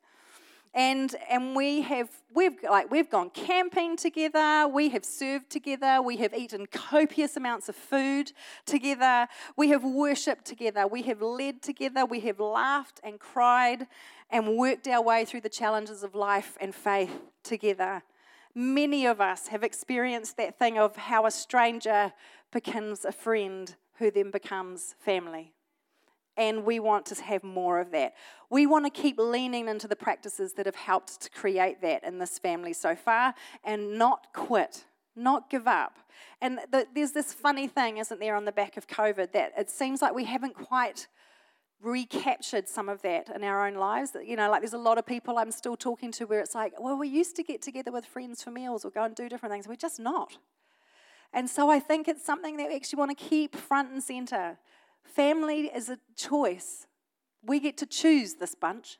And, 0.75 1.15
and 1.29 1.55
we 1.55 1.81
have 1.83 2.09
we've 2.33 2.57
like 2.69 2.91
we've 2.91 3.09
gone 3.09 3.29
camping 3.29 3.95
together 3.95 4.67
we 4.67 4.89
have 4.89 5.05
served 5.05 5.49
together 5.49 6.01
we 6.01 6.17
have 6.17 6.33
eaten 6.33 6.65
copious 6.65 7.37
amounts 7.37 7.69
of 7.69 7.77
food 7.77 8.33
together 8.65 9.29
we 9.55 9.69
have 9.69 9.85
worshipped 9.85 10.43
together 10.43 10.85
we 10.85 11.03
have 11.03 11.21
led 11.21 11.61
together 11.61 12.05
we 12.05 12.19
have 12.19 12.41
laughed 12.41 12.99
and 13.05 13.21
cried 13.21 13.87
and 14.29 14.57
worked 14.57 14.85
our 14.85 15.01
way 15.01 15.23
through 15.23 15.39
the 15.39 15.47
challenges 15.47 16.03
of 16.03 16.13
life 16.13 16.57
and 16.59 16.75
faith 16.75 17.21
together 17.41 18.03
Many 18.57 19.05
of 19.05 19.19
us 19.19 19.47
have 19.47 19.63
experienced 19.63 20.37
that 20.37 20.57
thing 20.57 20.79
of 20.79 20.95
how 20.95 21.25
a 21.25 21.31
stranger 21.31 22.13
becomes 22.53 23.03
a 23.03 23.11
friend 23.11 23.75
who 23.95 24.09
then 24.09 24.31
becomes 24.31 24.95
family. 24.97 25.51
And 26.37 26.65
we 26.65 26.79
want 26.79 27.05
to 27.07 27.15
have 27.23 27.43
more 27.43 27.79
of 27.79 27.91
that. 27.91 28.13
We 28.49 28.65
want 28.65 28.85
to 28.85 28.89
keep 28.89 29.17
leaning 29.17 29.67
into 29.67 29.87
the 29.87 29.95
practices 29.95 30.53
that 30.53 30.65
have 30.65 30.75
helped 30.75 31.21
to 31.21 31.29
create 31.29 31.81
that 31.81 32.03
in 32.03 32.19
this 32.19 32.37
family 32.39 32.73
so 32.73 32.95
far 32.95 33.33
and 33.63 33.97
not 33.97 34.27
quit, 34.33 34.85
not 35.15 35.49
give 35.49 35.67
up. 35.67 35.97
And 36.41 36.59
the, 36.71 36.87
there's 36.93 37.13
this 37.13 37.33
funny 37.33 37.67
thing, 37.67 37.97
isn't 37.97 38.19
there, 38.19 38.35
on 38.35 38.45
the 38.45 38.51
back 38.51 38.75
of 38.75 38.87
COVID 38.87 39.31
that 39.31 39.53
it 39.57 39.69
seems 39.69 40.01
like 40.01 40.13
we 40.13 40.25
haven't 40.25 40.55
quite 40.55 41.07
recaptured 41.81 42.67
some 42.67 42.89
of 42.89 43.01
that 43.03 43.29
in 43.33 43.43
our 43.43 43.65
own 43.65 43.75
lives. 43.75 44.11
You 44.25 44.35
know, 44.35 44.49
like 44.49 44.61
there's 44.61 44.73
a 44.73 44.77
lot 44.77 44.97
of 44.97 45.05
people 45.05 45.37
I'm 45.37 45.51
still 45.51 45.77
talking 45.77 46.11
to 46.13 46.25
where 46.25 46.39
it's 46.39 46.55
like, 46.55 46.73
well, 46.79 46.97
we 46.97 47.07
used 47.07 47.35
to 47.37 47.43
get 47.43 47.61
together 47.61 47.91
with 47.91 48.05
friends 48.05 48.43
for 48.43 48.51
meals 48.51 48.83
or 48.83 48.91
go 48.91 49.03
and 49.03 49.15
do 49.15 49.29
different 49.29 49.53
things. 49.53 49.67
We're 49.67 49.75
just 49.75 49.99
not. 49.99 50.37
And 51.31 51.49
so 51.49 51.69
I 51.69 51.79
think 51.79 52.07
it's 52.07 52.25
something 52.25 52.57
that 52.57 52.69
we 52.69 52.75
actually 52.75 52.97
want 52.97 53.17
to 53.17 53.23
keep 53.23 53.55
front 53.55 53.91
and 53.91 54.01
center. 54.01 54.57
Family 55.05 55.71
is 55.73 55.89
a 55.89 55.99
choice. 56.15 56.87
We 57.41 57.59
get 57.59 57.77
to 57.77 57.85
choose 57.85 58.35
this 58.35 58.55
bunch. 58.55 58.99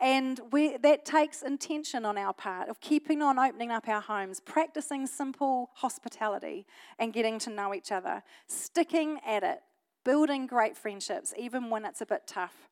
And 0.00 0.40
we, 0.50 0.78
that 0.78 1.04
takes 1.04 1.42
intention 1.42 2.06
on 2.06 2.16
our 2.16 2.32
part 2.32 2.70
of 2.70 2.80
keeping 2.80 3.20
on 3.20 3.38
opening 3.38 3.70
up 3.70 3.86
our 3.86 4.00
homes, 4.00 4.40
practicing 4.40 5.06
simple 5.06 5.70
hospitality 5.74 6.66
and 6.98 7.12
getting 7.12 7.38
to 7.40 7.50
know 7.50 7.74
each 7.74 7.92
other, 7.92 8.22
sticking 8.46 9.18
at 9.26 9.42
it, 9.42 9.60
building 10.04 10.46
great 10.46 10.76
friendships, 10.76 11.34
even 11.36 11.68
when 11.68 11.84
it's 11.84 12.00
a 12.00 12.06
bit 12.06 12.22
tough. 12.26 12.70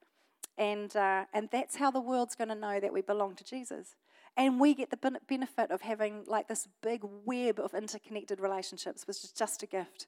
And, 0.56 0.96
uh, 0.96 1.26
and 1.34 1.50
that's 1.52 1.76
how 1.76 1.90
the 1.90 2.00
world's 2.00 2.34
going 2.34 2.48
to 2.48 2.54
know 2.54 2.80
that 2.80 2.92
we 2.92 3.02
belong 3.02 3.34
to 3.36 3.44
Jesus. 3.44 3.94
And 4.36 4.58
we 4.58 4.72
get 4.72 4.90
the 4.90 5.18
benefit 5.28 5.70
of 5.70 5.82
having 5.82 6.24
like 6.26 6.48
this 6.48 6.66
big 6.82 7.02
web 7.26 7.60
of 7.60 7.74
interconnected 7.74 8.40
relationships, 8.40 9.06
which 9.06 9.22
is 9.22 9.32
just 9.32 9.62
a 9.62 9.66
gift. 9.66 10.06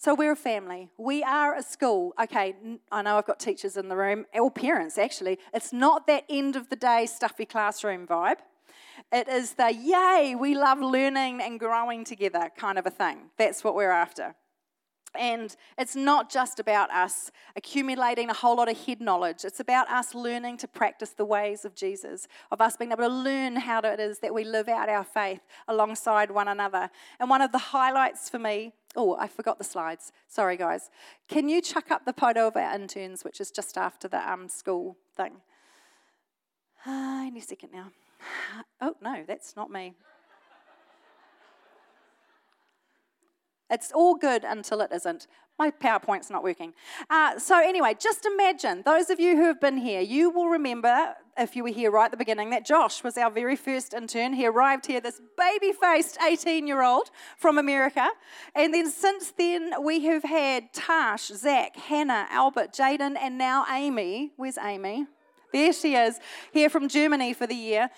So 0.00 0.14
we're 0.14 0.32
a 0.32 0.36
family. 0.36 0.90
We 0.96 1.24
are 1.24 1.56
a 1.56 1.62
school. 1.62 2.14
Okay, 2.22 2.54
I 2.92 3.02
know 3.02 3.18
I've 3.18 3.26
got 3.26 3.40
teachers 3.40 3.76
in 3.76 3.88
the 3.88 3.96
room, 3.96 4.26
or 4.32 4.48
parents 4.48 4.96
actually. 4.96 5.40
It's 5.52 5.72
not 5.72 6.06
that 6.06 6.24
end 6.30 6.54
of 6.54 6.68
the 6.68 6.76
day 6.76 7.06
stuffy 7.06 7.44
classroom 7.44 8.06
vibe. 8.06 8.36
It 9.12 9.26
is 9.26 9.54
the 9.54 9.74
yay, 9.74 10.36
we 10.38 10.54
love 10.54 10.80
learning 10.80 11.40
and 11.40 11.58
growing 11.58 12.04
together 12.04 12.48
kind 12.56 12.78
of 12.78 12.86
a 12.86 12.90
thing. 12.90 13.30
That's 13.38 13.64
what 13.64 13.74
we're 13.74 13.90
after. 13.90 14.36
And 15.18 15.56
it's 15.76 15.96
not 15.96 16.30
just 16.30 16.60
about 16.60 16.92
us 16.92 17.32
accumulating 17.56 18.30
a 18.30 18.34
whole 18.34 18.56
lot 18.56 18.70
of 18.70 18.78
head 18.78 19.00
knowledge. 19.00 19.44
It's 19.44 19.58
about 19.58 19.90
us 19.90 20.14
learning 20.14 20.58
to 20.58 20.68
practice 20.68 21.10
the 21.10 21.24
ways 21.24 21.64
of 21.64 21.74
Jesus, 21.74 22.28
of 22.52 22.60
us 22.60 22.76
being 22.76 22.92
able 22.92 23.04
to 23.04 23.08
learn 23.08 23.56
how 23.56 23.80
it 23.80 23.98
is 23.98 24.20
that 24.20 24.32
we 24.32 24.44
live 24.44 24.68
out 24.68 24.88
our 24.88 25.04
faith 25.04 25.40
alongside 25.66 26.30
one 26.30 26.46
another. 26.46 26.90
And 27.18 27.28
one 27.28 27.42
of 27.42 27.50
the 27.50 27.58
highlights 27.58 28.28
for 28.28 28.38
me, 28.38 28.74
oh, 28.96 29.16
I 29.18 29.28
forgot 29.28 29.58
the 29.58 29.64
slides. 29.64 30.12
Sorry, 30.26 30.56
guys. 30.56 30.90
Can 31.28 31.48
you 31.48 31.60
chuck 31.60 31.90
up 31.90 32.04
the 32.04 32.12
photo 32.12 32.48
of 32.48 32.56
our 32.56 32.74
interns, 32.74 33.24
which 33.24 33.40
is 33.40 33.50
just 33.50 33.76
after 33.76 34.08
the 34.08 34.30
um, 34.30 34.48
school 34.48 34.96
thing? 35.16 35.32
Uh, 36.86 37.24
any 37.26 37.40
second 37.40 37.70
now. 37.72 37.90
Oh, 38.80 38.94
no, 39.02 39.24
that's 39.26 39.54
not 39.56 39.70
me. 39.70 39.94
It's 43.70 43.92
all 43.92 44.14
good 44.14 44.44
until 44.44 44.80
it 44.80 44.90
isn't. 44.92 45.26
My 45.58 45.70
PowerPoint's 45.70 46.30
not 46.30 46.42
working. 46.42 46.72
Uh, 47.10 47.38
so, 47.38 47.60
anyway, 47.60 47.94
just 47.98 48.24
imagine 48.24 48.82
those 48.86 49.10
of 49.10 49.20
you 49.20 49.36
who 49.36 49.44
have 49.46 49.60
been 49.60 49.76
here, 49.76 50.00
you 50.00 50.30
will 50.30 50.48
remember 50.48 51.14
if 51.38 51.54
you 51.54 51.62
were 51.62 51.70
here 51.70 51.90
right 51.90 52.06
at 52.06 52.10
the 52.10 52.16
beginning, 52.16 52.50
that 52.50 52.66
Josh 52.66 53.04
was 53.04 53.16
our 53.16 53.30
very 53.30 53.56
first 53.56 53.94
intern. 53.94 54.32
He 54.32 54.46
arrived 54.46 54.86
here, 54.86 55.00
this 55.00 55.20
baby 55.36 55.72
faced 55.72 56.18
18 56.20 56.66
year 56.66 56.82
old 56.82 57.10
from 57.36 57.58
America. 57.58 58.08
And 58.54 58.74
then 58.74 58.90
since 58.90 59.30
then, 59.30 59.82
we 59.82 60.00
have 60.06 60.24
had 60.24 60.72
Tash, 60.72 61.28
Zach, 61.28 61.76
Hannah, 61.76 62.26
Albert, 62.30 62.72
Jaden, 62.72 63.16
and 63.20 63.38
now 63.38 63.64
Amy. 63.70 64.32
Where's 64.36 64.58
Amy? 64.58 65.06
There 65.52 65.72
she 65.72 65.94
is, 65.94 66.18
here 66.52 66.68
from 66.68 66.88
Germany 66.88 67.32
for 67.32 67.46
the 67.46 67.54
year. 67.54 67.88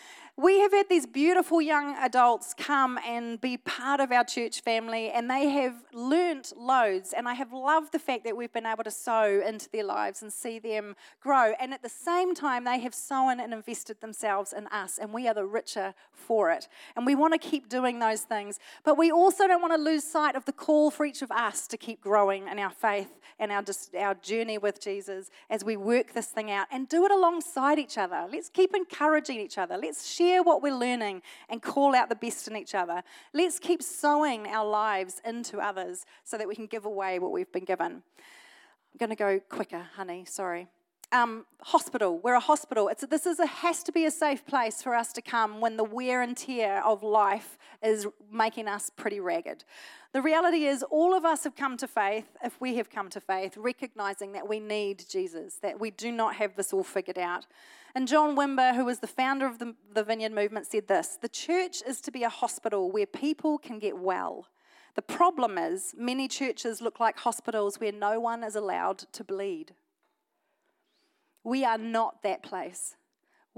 We 0.42 0.60
have 0.60 0.72
had 0.72 0.88
these 0.88 1.04
beautiful 1.04 1.60
young 1.60 1.96
adults 1.96 2.54
come 2.56 2.98
and 3.06 3.38
be 3.38 3.58
part 3.58 4.00
of 4.00 4.10
our 4.10 4.24
church 4.24 4.62
family, 4.62 5.10
and 5.10 5.30
they 5.30 5.50
have 5.50 5.74
learnt 5.92 6.54
loads. 6.56 7.12
And 7.12 7.28
I 7.28 7.34
have 7.34 7.52
loved 7.52 7.92
the 7.92 7.98
fact 7.98 8.24
that 8.24 8.34
we've 8.34 8.52
been 8.52 8.64
able 8.64 8.84
to 8.84 8.90
sow 8.90 9.42
into 9.46 9.68
their 9.68 9.84
lives 9.84 10.22
and 10.22 10.32
see 10.32 10.58
them 10.58 10.96
grow. 11.20 11.52
And 11.60 11.74
at 11.74 11.82
the 11.82 11.90
same 11.90 12.34
time, 12.34 12.64
they 12.64 12.78
have 12.78 12.94
sown 12.94 13.38
and 13.38 13.52
invested 13.52 14.00
themselves 14.00 14.54
in 14.54 14.66
us, 14.68 14.96
and 14.96 15.12
we 15.12 15.28
are 15.28 15.34
the 15.34 15.44
richer 15.44 15.92
for 16.14 16.50
it. 16.50 16.68
And 16.96 17.04
we 17.04 17.14
want 17.14 17.34
to 17.34 17.38
keep 17.38 17.68
doing 17.68 17.98
those 17.98 18.22
things. 18.22 18.58
But 18.82 18.96
we 18.96 19.10
also 19.10 19.46
don't 19.46 19.60
want 19.60 19.74
to 19.74 19.80
lose 19.80 20.04
sight 20.04 20.36
of 20.36 20.46
the 20.46 20.52
call 20.52 20.90
for 20.90 21.04
each 21.04 21.20
of 21.20 21.30
us 21.30 21.66
to 21.66 21.76
keep 21.76 22.00
growing 22.00 22.48
in 22.48 22.58
our 22.58 22.70
faith 22.70 23.20
and 23.38 23.52
our, 23.52 23.64
our 23.98 24.14
journey 24.14 24.56
with 24.56 24.80
Jesus 24.80 25.30
as 25.50 25.64
we 25.64 25.76
work 25.76 26.14
this 26.14 26.28
thing 26.28 26.50
out 26.50 26.66
and 26.72 26.88
do 26.88 27.04
it 27.04 27.10
alongside 27.10 27.78
each 27.78 27.98
other. 27.98 28.26
Let's 28.32 28.48
keep 28.48 28.74
encouraging 28.74 29.38
each 29.38 29.58
other. 29.58 29.76
Let's 29.76 30.08
share 30.10 30.29
what 30.38 30.62
we're 30.62 30.74
learning 30.74 31.22
and 31.48 31.62
call 31.62 31.94
out 31.94 32.08
the 32.08 32.14
best 32.14 32.48
in 32.48 32.56
each 32.56 32.74
other. 32.74 33.02
Let's 33.32 33.58
keep 33.58 33.82
sowing 33.82 34.46
our 34.46 34.66
lives 34.66 35.20
into 35.24 35.58
others 35.58 36.06
so 36.24 36.38
that 36.38 36.48
we 36.48 36.54
can 36.54 36.66
give 36.66 36.84
away 36.84 37.18
what 37.18 37.32
we've 37.32 37.50
been 37.52 37.64
given. 37.64 38.02
I'm 38.92 38.98
going 38.98 39.10
to 39.10 39.16
go 39.16 39.40
quicker, 39.48 39.86
honey, 39.96 40.24
sorry. 40.26 40.68
Um, 41.12 41.44
hospital. 41.62 42.20
We're 42.20 42.34
a 42.34 42.40
hospital. 42.40 42.86
It's, 42.86 43.04
this 43.04 43.26
is 43.26 43.40
a, 43.40 43.46
has 43.46 43.82
to 43.82 43.90
be 43.90 44.04
a 44.04 44.12
safe 44.12 44.46
place 44.46 44.80
for 44.80 44.94
us 44.94 45.12
to 45.14 45.20
come 45.20 45.60
when 45.60 45.76
the 45.76 45.82
wear 45.82 46.22
and 46.22 46.36
tear 46.36 46.84
of 46.84 47.02
life 47.02 47.58
is 47.82 48.06
making 48.32 48.68
us 48.68 48.90
pretty 48.90 49.18
ragged. 49.18 49.64
The 50.12 50.22
reality 50.22 50.66
is, 50.66 50.84
all 50.84 51.12
of 51.12 51.24
us 51.24 51.42
have 51.42 51.56
come 51.56 51.76
to 51.78 51.88
faith, 51.88 52.28
if 52.44 52.60
we 52.60 52.76
have 52.76 52.90
come 52.90 53.08
to 53.10 53.20
faith, 53.20 53.56
recognizing 53.56 54.32
that 54.32 54.48
we 54.48 54.60
need 54.60 55.04
Jesus, 55.08 55.54
that 55.62 55.80
we 55.80 55.90
do 55.90 56.12
not 56.12 56.36
have 56.36 56.54
this 56.54 56.72
all 56.72 56.84
figured 56.84 57.18
out. 57.18 57.46
And 57.94 58.06
John 58.06 58.36
Wimber, 58.36 58.76
who 58.76 58.84
was 58.84 59.00
the 59.00 59.08
founder 59.08 59.46
of 59.46 59.58
the, 59.58 59.74
the 59.92 60.04
Vineyard 60.04 60.32
Movement, 60.32 60.66
said 60.66 60.86
this 60.86 61.18
The 61.20 61.28
church 61.28 61.82
is 61.86 62.00
to 62.02 62.12
be 62.12 62.22
a 62.22 62.28
hospital 62.28 62.90
where 62.90 63.06
people 63.06 63.58
can 63.58 63.80
get 63.80 63.98
well. 63.98 64.46
The 64.94 65.02
problem 65.02 65.58
is, 65.58 65.94
many 65.96 66.28
churches 66.28 66.80
look 66.80 67.00
like 67.00 67.18
hospitals 67.18 67.80
where 67.80 67.92
no 67.92 68.20
one 68.20 68.44
is 68.44 68.54
allowed 68.54 68.98
to 69.12 69.24
bleed. 69.24 69.74
We 71.44 71.64
are 71.64 71.78
not 71.78 72.22
that 72.22 72.42
place. 72.42 72.94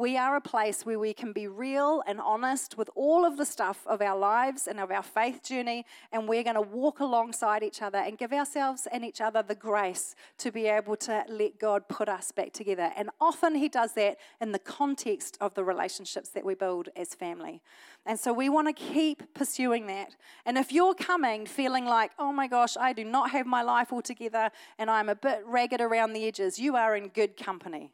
We 0.02 0.16
are 0.16 0.34
a 0.34 0.40
place 0.40 0.84
where 0.84 0.98
we 0.98 1.14
can 1.14 1.32
be 1.32 1.46
real 1.46 2.02
and 2.08 2.20
honest 2.20 2.76
with 2.76 2.90
all 2.96 3.24
of 3.24 3.36
the 3.36 3.44
stuff 3.44 3.86
of 3.86 4.02
our 4.02 4.18
lives 4.18 4.66
and 4.66 4.80
of 4.80 4.90
our 4.90 5.04
faith 5.04 5.44
journey, 5.44 5.86
and 6.10 6.26
we're 6.26 6.42
going 6.42 6.56
to 6.56 6.60
walk 6.60 6.98
alongside 6.98 7.62
each 7.62 7.82
other 7.82 7.98
and 7.98 8.18
give 8.18 8.32
ourselves 8.32 8.88
and 8.90 9.04
each 9.04 9.20
other 9.20 9.44
the 9.44 9.54
grace 9.54 10.16
to 10.38 10.50
be 10.50 10.66
able 10.66 10.96
to 10.96 11.24
let 11.28 11.60
God 11.60 11.88
put 11.88 12.08
us 12.08 12.32
back 12.32 12.52
together. 12.52 12.90
And 12.96 13.10
often 13.20 13.54
He 13.54 13.68
does 13.68 13.92
that 13.92 14.16
in 14.40 14.50
the 14.50 14.58
context 14.58 15.38
of 15.40 15.54
the 15.54 15.62
relationships 15.62 16.30
that 16.30 16.44
we 16.44 16.56
build 16.56 16.88
as 16.96 17.14
family. 17.14 17.62
And 18.04 18.18
so 18.18 18.32
we 18.32 18.48
want 18.48 18.66
to 18.66 18.72
keep 18.72 19.32
pursuing 19.34 19.86
that. 19.86 20.16
And 20.44 20.58
if 20.58 20.72
you're 20.72 20.94
coming 20.94 21.46
feeling 21.46 21.84
like, 21.84 22.10
oh 22.18 22.32
my 22.32 22.48
gosh, 22.48 22.76
I 22.76 22.92
do 22.92 23.04
not 23.04 23.30
have 23.30 23.46
my 23.46 23.62
life 23.62 23.92
all 23.92 24.02
together 24.02 24.50
and 24.80 24.90
I'm 24.90 25.08
a 25.08 25.14
bit 25.14 25.44
ragged 25.46 25.80
around 25.80 26.12
the 26.12 26.26
edges, 26.26 26.58
you 26.58 26.74
are 26.74 26.96
in 26.96 27.06
good 27.06 27.36
company. 27.36 27.92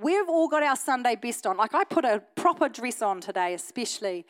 We've 0.00 0.28
all 0.28 0.46
got 0.46 0.62
our 0.62 0.76
Sunday 0.76 1.16
best 1.16 1.44
on. 1.44 1.56
Like 1.56 1.74
I 1.74 1.82
put 1.82 2.04
a 2.04 2.22
proper 2.36 2.68
dress 2.68 3.02
on 3.02 3.20
today, 3.20 3.54
especially. 3.54 4.26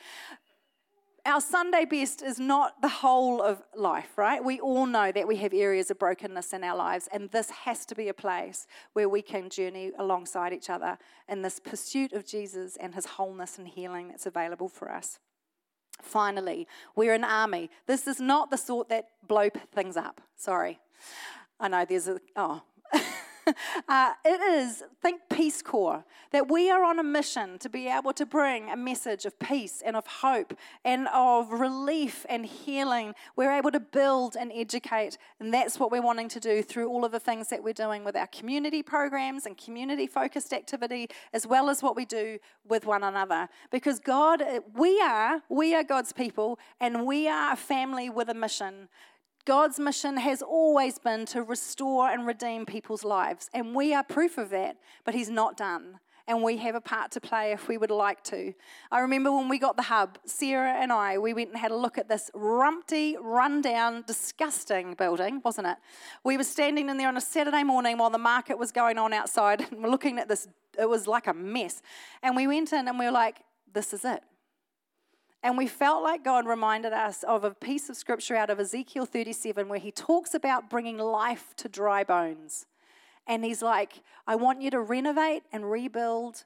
Our 1.26 1.42
Sunday 1.42 1.84
best 1.84 2.22
is 2.22 2.40
not 2.40 2.80
the 2.80 2.88
whole 2.88 3.42
of 3.42 3.62
life, 3.76 4.16
right? 4.16 4.42
We 4.42 4.60
all 4.60 4.86
know 4.86 5.12
that 5.12 5.28
we 5.28 5.36
have 5.36 5.52
areas 5.52 5.90
of 5.90 5.98
brokenness 5.98 6.54
in 6.54 6.64
our 6.64 6.74
lives, 6.74 7.06
and 7.12 7.30
this 7.32 7.50
has 7.50 7.84
to 7.86 7.94
be 7.94 8.08
a 8.08 8.14
place 8.14 8.66
where 8.94 9.10
we 9.10 9.20
can 9.20 9.50
journey 9.50 9.92
alongside 9.98 10.54
each 10.54 10.70
other 10.70 10.96
in 11.28 11.42
this 11.42 11.60
pursuit 11.60 12.14
of 12.14 12.24
Jesus 12.24 12.76
and 12.76 12.94
his 12.94 13.04
wholeness 13.04 13.58
and 13.58 13.68
healing 13.68 14.08
that's 14.08 14.24
available 14.24 14.68
for 14.68 14.90
us. 14.90 15.18
Finally, 16.00 16.66
we're 16.96 17.12
an 17.12 17.24
army. 17.24 17.68
This 17.86 18.06
is 18.06 18.20
not 18.20 18.50
the 18.50 18.56
sort 18.56 18.88
that 18.88 19.08
blow 19.26 19.50
things 19.74 19.98
up. 19.98 20.22
Sorry. 20.34 20.78
I 21.60 21.68
know 21.68 21.84
there's 21.84 22.08
a, 22.08 22.20
oh, 22.36 22.62
uh, 23.88 24.12
it 24.24 24.40
is, 24.40 24.82
think 25.02 25.22
Peace 25.30 25.62
Corps, 25.62 26.04
that 26.32 26.50
we 26.50 26.70
are 26.70 26.84
on 26.84 26.98
a 26.98 27.02
mission 27.02 27.58
to 27.58 27.68
be 27.68 27.88
able 27.88 28.12
to 28.12 28.26
bring 28.26 28.70
a 28.70 28.76
message 28.76 29.24
of 29.24 29.38
peace 29.38 29.82
and 29.84 29.96
of 29.96 30.06
hope 30.06 30.54
and 30.84 31.08
of 31.08 31.50
relief 31.50 32.26
and 32.28 32.44
healing. 32.46 33.14
We're 33.36 33.52
able 33.52 33.70
to 33.70 33.80
build 33.80 34.36
and 34.38 34.52
educate, 34.54 35.18
and 35.40 35.52
that's 35.52 35.78
what 35.78 35.90
we're 35.90 36.02
wanting 36.02 36.28
to 36.30 36.40
do 36.40 36.62
through 36.62 36.88
all 36.88 37.04
of 37.04 37.12
the 37.12 37.20
things 37.20 37.48
that 37.48 37.62
we're 37.62 37.72
doing 37.72 38.04
with 38.04 38.16
our 38.16 38.26
community 38.26 38.82
programs 38.82 39.46
and 39.46 39.56
community 39.56 40.06
focused 40.06 40.52
activity, 40.52 41.08
as 41.32 41.46
well 41.46 41.70
as 41.70 41.82
what 41.82 41.96
we 41.96 42.04
do 42.04 42.38
with 42.68 42.86
one 42.86 43.02
another. 43.02 43.48
Because 43.70 43.98
God, 43.98 44.42
we 44.74 45.00
are, 45.00 45.42
we 45.48 45.74
are 45.74 45.84
God's 45.84 46.12
people, 46.12 46.58
and 46.80 47.06
we 47.06 47.28
are 47.28 47.52
a 47.52 47.56
family 47.56 48.10
with 48.10 48.28
a 48.28 48.34
mission 48.34 48.88
God's 49.44 49.78
mission 49.78 50.16
has 50.18 50.42
always 50.42 50.98
been 50.98 51.26
to 51.26 51.42
restore 51.42 52.10
and 52.10 52.26
redeem 52.26 52.66
people's 52.66 53.04
lives, 53.04 53.48
and 53.54 53.74
we 53.74 53.94
are 53.94 54.02
proof 54.02 54.38
of 54.38 54.50
that, 54.50 54.76
but 55.04 55.14
He's 55.14 55.30
not 55.30 55.56
done. 55.56 56.00
And 56.26 56.42
we 56.42 56.58
have 56.58 56.74
a 56.74 56.80
part 56.82 57.10
to 57.12 57.22
play 57.22 57.52
if 57.52 57.68
we 57.68 57.78
would 57.78 57.90
like 57.90 58.22
to. 58.24 58.52
I 58.92 59.00
remember 59.00 59.32
when 59.32 59.48
we 59.48 59.58
got 59.58 59.76
the 59.76 59.84
hub, 59.84 60.18
Sarah 60.26 60.74
and 60.74 60.92
I, 60.92 61.16
we 61.16 61.32
went 61.32 61.48
and 61.48 61.58
had 61.58 61.70
a 61.70 61.76
look 61.76 61.96
at 61.96 62.06
this 62.06 62.30
rumpty, 62.34 63.16
rundown, 63.18 64.04
disgusting 64.06 64.92
building, 64.92 65.40
wasn't 65.42 65.68
it? 65.68 65.78
We 66.24 66.36
were 66.36 66.44
standing 66.44 66.90
in 66.90 66.98
there 66.98 67.08
on 67.08 67.16
a 67.16 67.20
Saturday 67.22 67.62
morning 67.62 67.96
while 67.96 68.10
the 68.10 68.18
market 68.18 68.58
was 68.58 68.72
going 68.72 68.98
on 68.98 69.14
outside, 69.14 69.62
and 69.70 69.82
we're 69.82 69.88
looking 69.88 70.18
at 70.18 70.28
this, 70.28 70.46
it 70.78 70.86
was 70.86 71.06
like 71.06 71.28
a 71.28 71.32
mess. 71.32 71.80
And 72.22 72.36
we 72.36 72.46
went 72.46 72.74
in 72.74 72.88
and 72.88 72.98
we 72.98 73.06
were 73.06 73.12
like, 73.12 73.38
this 73.72 73.94
is 73.94 74.04
it. 74.04 74.22
And 75.42 75.56
we 75.56 75.66
felt 75.66 76.02
like 76.02 76.24
God 76.24 76.46
reminded 76.46 76.92
us 76.92 77.22
of 77.22 77.44
a 77.44 77.52
piece 77.52 77.88
of 77.88 77.96
scripture 77.96 78.34
out 78.34 78.50
of 78.50 78.58
Ezekiel 78.58 79.06
37 79.06 79.68
where 79.68 79.78
he 79.78 79.92
talks 79.92 80.34
about 80.34 80.68
bringing 80.68 80.98
life 80.98 81.54
to 81.58 81.68
dry 81.68 82.02
bones. 82.02 82.66
And 83.26 83.44
he's 83.44 83.62
like, 83.62 84.02
I 84.26 84.36
want 84.36 84.62
you 84.62 84.70
to 84.70 84.80
renovate 84.80 85.42
and 85.52 85.70
rebuild 85.70 86.44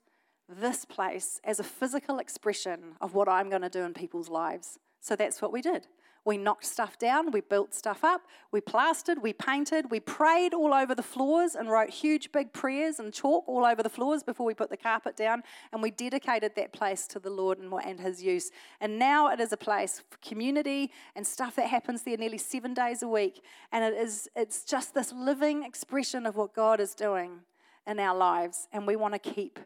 this 0.48 0.84
place 0.84 1.40
as 1.44 1.58
a 1.58 1.64
physical 1.64 2.18
expression 2.18 2.96
of 3.00 3.14
what 3.14 3.28
I'm 3.28 3.48
going 3.48 3.62
to 3.62 3.70
do 3.70 3.82
in 3.84 3.94
people's 3.94 4.28
lives. 4.28 4.78
So 5.00 5.16
that's 5.16 5.40
what 5.40 5.52
we 5.52 5.62
did. 5.62 5.86
We 6.24 6.38
knocked 6.38 6.64
stuff 6.64 6.98
down, 6.98 7.32
we 7.32 7.40
built 7.40 7.74
stuff 7.74 8.04
up, 8.04 8.22
we 8.52 8.60
plastered, 8.60 9.20
we 9.20 9.32
painted, 9.32 9.90
we 9.90 9.98
prayed 9.98 10.54
all 10.54 10.72
over 10.72 10.94
the 10.94 11.02
floors 11.02 11.56
and 11.56 11.68
wrote 11.68 11.90
huge 11.90 12.30
big 12.30 12.52
prayers 12.52 13.00
and 13.00 13.12
chalk 13.12 13.48
all 13.48 13.64
over 13.64 13.82
the 13.82 13.90
floors 13.90 14.22
before 14.22 14.46
we 14.46 14.54
put 14.54 14.70
the 14.70 14.76
carpet 14.76 15.16
down. 15.16 15.42
And 15.72 15.82
we 15.82 15.90
dedicated 15.90 16.54
that 16.54 16.72
place 16.72 17.08
to 17.08 17.18
the 17.18 17.30
Lord 17.30 17.58
and, 17.58 17.72
and 17.72 17.98
His 17.98 18.22
use. 18.22 18.52
And 18.80 19.00
now 19.00 19.32
it 19.32 19.40
is 19.40 19.52
a 19.52 19.56
place 19.56 20.00
for 20.08 20.16
community 20.18 20.92
and 21.16 21.26
stuff 21.26 21.56
that 21.56 21.68
happens 21.68 22.02
there 22.02 22.16
nearly 22.16 22.38
seven 22.38 22.72
days 22.72 23.02
a 23.02 23.08
week. 23.08 23.42
And 23.72 23.84
it 23.84 23.94
is, 23.94 24.28
it's 24.36 24.62
just 24.62 24.94
this 24.94 25.12
living 25.12 25.64
expression 25.64 26.24
of 26.24 26.36
what 26.36 26.54
God 26.54 26.78
is 26.78 26.94
doing 26.94 27.40
in 27.84 27.98
our 27.98 28.16
lives. 28.16 28.68
And 28.72 28.86
we 28.86 28.94
want 28.94 29.14
to 29.14 29.18
keep 29.18 29.58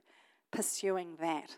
pursuing 0.51 1.17
that. 1.21 1.57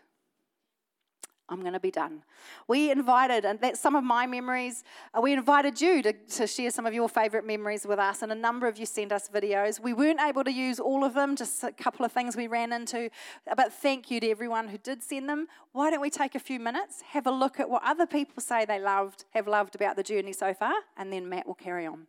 I'm 1.49 1.61
going 1.61 1.73
to 1.73 1.79
be 1.79 1.91
done. 1.91 2.23
We 2.67 2.91
invited, 2.91 3.45
and 3.45 3.59
that's 3.59 3.79
some 3.79 3.95
of 3.95 4.03
my 4.03 4.27
memories. 4.27 4.83
Uh, 5.13 5.21
we 5.21 5.33
invited 5.33 5.81
you 5.81 6.01
to, 6.03 6.13
to 6.13 6.47
share 6.47 6.71
some 6.71 6.85
of 6.85 6.93
your 6.93 7.09
favorite 7.09 7.45
memories 7.45 7.85
with 7.85 7.99
us, 7.99 8.21
and 8.21 8.31
a 8.31 8.35
number 8.35 8.67
of 8.67 8.77
you 8.77 8.85
sent 8.85 9.11
us 9.11 9.29
videos. 9.29 9.79
We 9.79 9.93
weren't 9.93 10.21
able 10.21 10.43
to 10.43 10.51
use 10.51 10.79
all 10.79 11.03
of 11.03 11.13
them, 11.13 11.35
just 11.35 11.63
a 11.63 11.71
couple 11.71 12.05
of 12.05 12.11
things 12.11 12.37
we 12.37 12.47
ran 12.47 12.71
into. 12.71 13.09
But 13.55 13.73
thank 13.73 14.11
you 14.11 14.19
to 14.19 14.29
everyone 14.29 14.67
who 14.69 14.77
did 14.77 15.03
send 15.03 15.27
them. 15.27 15.47
Why 15.71 15.89
don't 15.89 16.01
we 16.01 16.09
take 16.09 16.35
a 16.35 16.39
few 16.39 16.59
minutes, 16.59 17.01
have 17.09 17.27
a 17.27 17.31
look 17.31 17.59
at 17.59 17.69
what 17.69 17.83
other 17.83 18.05
people 18.05 18.41
say 18.41 18.65
they 18.65 18.79
loved, 18.79 19.25
have 19.31 19.47
loved 19.47 19.75
about 19.75 19.95
the 19.95 20.03
journey 20.03 20.33
so 20.33 20.53
far, 20.53 20.73
and 20.97 21.11
then 21.11 21.27
Matt 21.27 21.47
will 21.47 21.55
carry 21.55 21.85
on. 21.85 22.07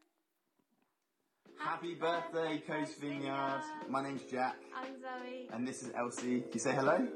Happy 1.59 1.94
birthday, 1.94 2.62
Coast 2.66 2.99
Vineyard. 3.00 3.62
My 3.88 4.02
name's 4.02 4.23
Jack. 4.23 4.56
I'm 4.75 4.94
Zoe. 4.94 5.49
And 5.52 5.68
this 5.68 5.82
is 5.82 5.90
Elsie. 5.94 6.40
Can 6.40 6.50
you 6.54 6.61
say 6.61 6.73
hello? 6.73 7.06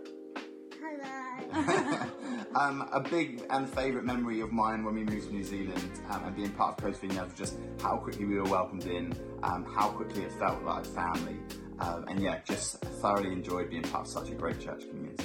Hello. 0.85 2.07
um, 2.55 2.87
a 2.93 3.00
big 3.00 3.43
and 3.50 3.69
favourite 3.69 4.05
memory 4.05 4.41
of 4.41 4.53
mine 4.53 4.85
when 4.85 4.95
we 4.95 5.03
moved 5.03 5.29
to 5.29 5.35
New 5.35 5.43
Zealand 5.43 6.00
um, 6.11 6.25
and 6.25 6.37
being 6.37 6.50
part 6.50 6.76
of 6.76 6.85
Coast 6.85 7.00
Vineyard 7.00 7.25
was 7.25 7.35
just 7.35 7.57
how 7.81 7.97
quickly 7.97 8.26
we 8.26 8.38
were 8.38 8.45
welcomed 8.45 8.85
in, 8.85 9.14
um, 9.43 9.64
how 9.64 9.88
quickly 9.88 10.25
it 10.25 10.33
felt 10.33 10.62
like 10.62 10.85
family, 10.85 11.38
um, 11.79 12.05
and 12.09 12.21
yeah, 12.21 12.41
just 12.45 12.81
thoroughly 13.00 13.33
enjoyed 13.33 13.71
being 13.71 13.83
part 13.83 14.07
of 14.07 14.12
such 14.12 14.29
a 14.29 14.35
great 14.35 14.61
church 14.61 14.83
community. 14.91 15.25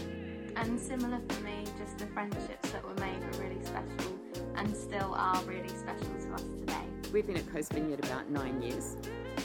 And 0.55 0.79
similar 0.79 1.19
for 1.27 1.43
me, 1.43 1.65
just 1.77 1.97
the 1.97 2.07
friendships 2.07 2.71
that 2.71 2.83
were 2.83 2.95
made 2.95 3.19
were 3.19 3.43
really 3.43 3.63
special 3.63 4.17
and 4.55 4.75
still 4.75 5.13
are 5.13 5.41
really 5.43 5.69
special 5.69 6.07
to 6.07 6.33
us 6.35 6.43
today. 6.59 6.85
We've 7.11 7.27
been 7.27 7.37
at 7.37 7.51
Coast 7.51 7.73
Vineyard 7.73 8.03
about 8.05 8.29
nine 8.29 8.61
years 8.61 8.95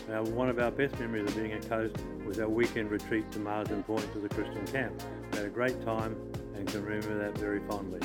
Now, 0.08 0.22
one 0.22 0.48
of 0.48 0.58
our 0.58 0.70
best 0.70 0.98
memories 0.98 1.28
of 1.28 1.36
being 1.36 1.52
at 1.52 1.68
Coast 1.68 1.96
was 2.26 2.38
our 2.38 2.48
weekend 2.48 2.90
retreat 2.90 3.30
to 3.32 3.38
Marsden 3.38 3.82
Point 3.82 4.12
to 4.12 4.18
the 4.18 4.28
Christian 4.28 4.66
camp. 4.66 5.02
We 5.32 5.38
had 5.38 5.46
a 5.46 5.50
great 5.50 5.84
time 5.84 6.16
and 6.54 6.68
can 6.68 6.84
remember 6.84 7.18
that 7.18 7.38
very 7.38 7.60
fondly. 7.68 8.00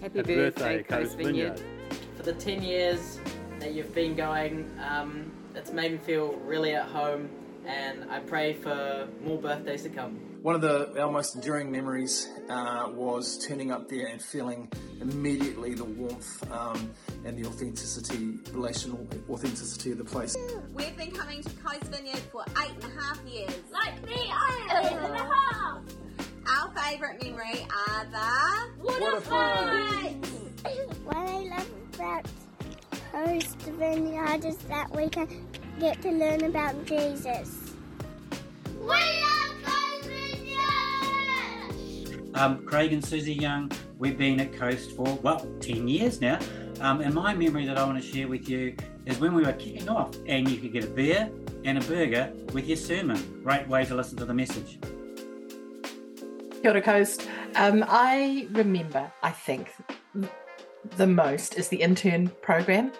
Happy, 0.00 0.18
Happy 0.18 0.34
birthday, 0.34 0.34
birthday, 0.34 0.82
Coast 0.82 1.02
Coast 1.02 1.16
Vineyard. 1.16 1.58
Vineyard. 1.58 1.98
For 2.16 2.22
the 2.22 2.32
10 2.34 2.62
years 2.62 3.20
that 3.58 3.74
you've 3.74 3.94
been 3.94 4.14
going, 4.14 4.70
um, 4.88 5.32
it's 5.54 5.72
made 5.72 5.92
me 5.92 5.98
feel 5.98 6.34
really 6.44 6.74
at 6.74 6.86
home, 6.86 7.28
and 7.66 8.10
I 8.10 8.20
pray 8.20 8.52
for 8.52 9.08
more 9.22 9.38
birthdays 9.38 9.82
to 9.84 9.88
come. 9.88 10.33
One 10.44 10.54
of 10.54 10.60
the 10.60 11.00
our 11.00 11.10
most 11.10 11.36
enduring 11.36 11.72
memories 11.72 12.28
uh, 12.50 12.90
was 12.92 13.38
turning 13.46 13.72
up 13.72 13.88
there 13.88 14.08
and 14.08 14.20
feeling 14.20 14.70
immediately 15.00 15.72
the 15.72 15.84
warmth 15.84 16.52
um, 16.52 16.90
and 17.24 17.34
the 17.34 17.48
authenticity, 17.48 18.36
relational 18.52 19.08
authenticity 19.30 19.92
of 19.92 19.96
the 19.96 20.04
place. 20.04 20.36
We've 20.74 20.94
been 20.98 21.12
coming 21.12 21.42
to 21.42 21.48
Coast 21.48 21.84
Vineyard 21.84 22.18
for 22.30 22.44
eight 22.62 22.72
and 22.74 22.84
a 22.84 23.00
half 23.00 23.22
years. 23.26 23.54
Like 23.72 24.06
me, 24.06 24.30
I 24.30 24.68
am 24.68 24.84
eight 24.84 24.92
and 24.92 25.14
a 25.14 25.24
half. 25.24 25.78
Our 26.46 26.70
favourite 26.76 27.22
memory 27.22 27.66
are 27.88 28.04
the 28.04 28.82
Waterfalls. 28.82 30.26
What 31.04 31.16
I 31.16 31.38
love 31.38 31.70
about 31.94 32.26
Coast 33.12 33.56
Vineyard 33.62 34.44
is 34.44 34.58
that 34.58 34.94
we 34.94 35.08
can 35.08 35.26
get 35.80 36.02
to 36.02 36.10
learn 36.10 36.44
about 36.44 36.84
Jesus. 36.84 37.72
We 38.78 38.88
love 38.88 38.92
Coast 38.92 39.22
Vineyard. 39.22 39.53
Um, 42.34 42.64
Craig 42.66 42.92
and 42.92 43.04
Susie 43.04 43.32
Young, 43.32 43.70
we've 43.98 44.18
been 44.18 44.40
at 44.40 44.52
Coast 44.52 44.92
for, 44.96 45.14
well, 45.22 45.46
10 45.60 45.86
years 45.86 46.20
now. 46.20 46.38
Um, 46.80 47.00
and 47.00 47.14
my 47.14 47.32
memory 47.32 47.64
that 47.66 47.78
I 47.78 47.84
want 47.84 48.02
to 48.02 48.06
share 48.06 48.26
with 48.26 48.48
you 48.48 48.74
is 49.06 49.20
when 49.20 49.34
we 49.34 49.44
were 49.44 49.52
kicking 49.52 49.88
off 49.88 50.10
and 50.26 50.48
you 50.48 50.58
could 50.58 50.72
get 50.72 50.84
a 50.84 50.88
beer 50.88 51.30
and 51.64 51.78
a 51.78 51.80
burger 51.82 52.32
with 52.52 52.66
your 52.66 52.76
sermon. 52.76 53.40
Great 53.44 53.68
way 53.68 53.84
to 53.84 53.94
listen 53.94 54.18
to 54.18 54.24
the 54.24 54.34
message. 54.34 54.78
Kia 56.60 56.72
ora 56.72 56.82
Coast. 56.82 57.28
Um, 57.54 57.84
I 57.86 58.48
remember, 58.50 59.12
I 59.22 59.30
think, 59.30 59.72
the 60.96 61.06
most 61.06 61.54
is 61.54 61.68
the 61.68 61.80
intern 61.80 62.28
program. 62.42 62.92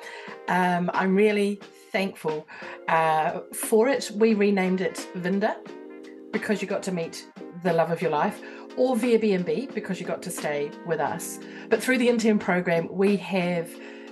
Um, 0.47 0.91
I'm 0.95 1.17
really 1.17 1.61
thankful 1.91 2.47
uh, 2.89 3.41
for 3.53 3.89
it. 3.89 4.13
We 4.15 4.35
renamed 4.35 4.81
it 4.81 5.09
Vinda 5.17 5.57
because 6.33 6.63
you 6.63 6.69
got 6.69 6.83
to 6.85 6.93
meet 6.93 7.27
the 7.63 7.73
love 7.73 7.91
of 7.91 8.03
your 8.03 8.11
life, 8.11 8.41
or 8.77 8.97
via 8.97 9.19
Airbnb 9.19 9.75
because 9.75 10.01
you 10.01 10.07
got 10.07 10.23
to 10.23 10.31
stay 10.31 10.71
with 10.87 11.01
us. 11.01 11.39
But 11.69 11.83
through 11.83 11.99
the 11.99 12.09
intern 12.09 12.39
program, 12.39 12.89
we 12.91 13.17
have 13.17 13.71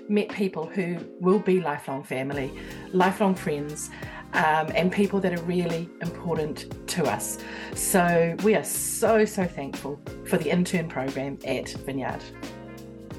met 0.09 0.29
people 0.29 0.67
who 0.67 0.99
will 1.21 1.39
be 1.39 1.61
lifelong 1.61 2.05
family, 2.05 2.53
lifelong 2.93 3.35
friends, 3.35 3.91
um, 4.35 4.71
and 4.75 4.91
people 4.91 5.21
that 5.21 5.39
are 5.39 5.43
really 5.43 5.89
important 6.01 6.87
to 6.89 7.05
us. 7.05 7.39
So 7.75 8.37
we 8.43 8.55
are 8.55 8.65
so, 8.65 9.25
so 9.25 9.45
thankful 9.45 10.01
for 10.27 10.39
the 10.39 10.51
intern 10.51 10.89
program 10.89 11.39
at 11.45 11.69
Vineyard. 11.69 12.23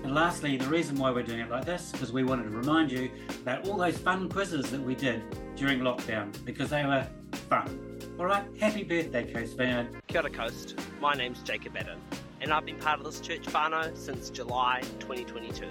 And 0.04 0.14
lastly, 0.14 0.58
the 0.58 0.68
reason 0.68 0.98
why 0.98 1.12
we're 1.12 1.24
doing 1.24 1.40
it 1.40 1.50
like 1.50 1.66
this 1.66 1.86
is 1.86 1.92
because 1.94 2.12
we 2.12 2.24
wanted 2.24 2.44
to 2.44 2.50
remind 2.50 2.92
you 2.92 3.10
about 3.42 3.68
all 3.68 3.78
those 3.78 3.98
fun 3.98 4.28
quizzes 4.28 4.70
that 4.72 4.82
we 4.82 4.96
did 4.96 5.24
during 5.56 5.80
lockdown 5.80 6.34
because 6.46 6.70
they 6.70 6.84
were 6.84 7.08
fun. 7.50 7.93
All 8.24 8.30
right, 8.30 8.46
happy 8.58 8.84
birthday, 8.84 9.30
Coast 9.34 9.58
Vineyard. 9.58 9.90
Kia 10.08 10.22
ora 10.22 10.30
Coast. 10.30 10.80
My 11.02 11.14
name's 11.14 11.44
Jacob 11.44 11.76
Adam, 11.76 12.00
and 12.40 12.54
I've 12.54 12.66
been 12.66 12.78
part 12.78 13.00
of 13.00 13.06
this 13.06 13.20
church 13.20 13.42
whānau 13.42 13.98
since 13.98 14.30
July 14.30 14.80
2022. 15.00 15.68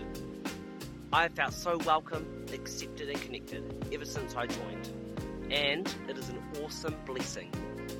I 1.14 1.22
have 1.22 1.32
felt 1.32 1.54
so 1.54 1.78
welcome, 1.86 2.44
accepted, 2.52 3.08
and 3.08 3.18
connected 3.22 3.86
ever 3.90 4.04
since 4.04 4.36
I 4.36 4.48
joined. 4.48 4.90
And 5.50 5.90
it 6.10 6.18
is 6.18 6.28
an 6.28 6.42
awesome 6.62 6.94
blessing 7.06 7.50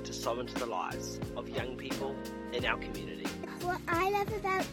to 0.03 0.13
sow 0.13 0.39
into 0.39 0.53
the 0.53 0.67
lives 0.67 1.19
of 1.35 1.49
young 1.49 1.75
people 1.75 2.15
in 2.53 2.63
our 2.63 2.77
community. 2.77 3.25
What 3.61 3.81
I 3.87 4.11
love 4.11 4.31
about 4.33 4.67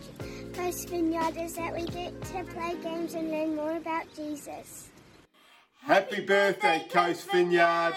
Coast 0.53 0.91
Vineyard 0.91 1.39
is 1.39 1.55
that 1.55 1.75
we 1.75 1.87
get 1.87 2.21
to 2.21 2.45
play 2.53 2.77
games 2.83 3.15
and 3.15 3.31
learn 3.31 3.57
more 3.57 3.79
about 3.79 4.15
Jesus. 4.15 4.91
Happy 5.79 6.21
birthday, 6.21 6.87
Coast 6.91 7.31
Vineyard! 7.31 7.95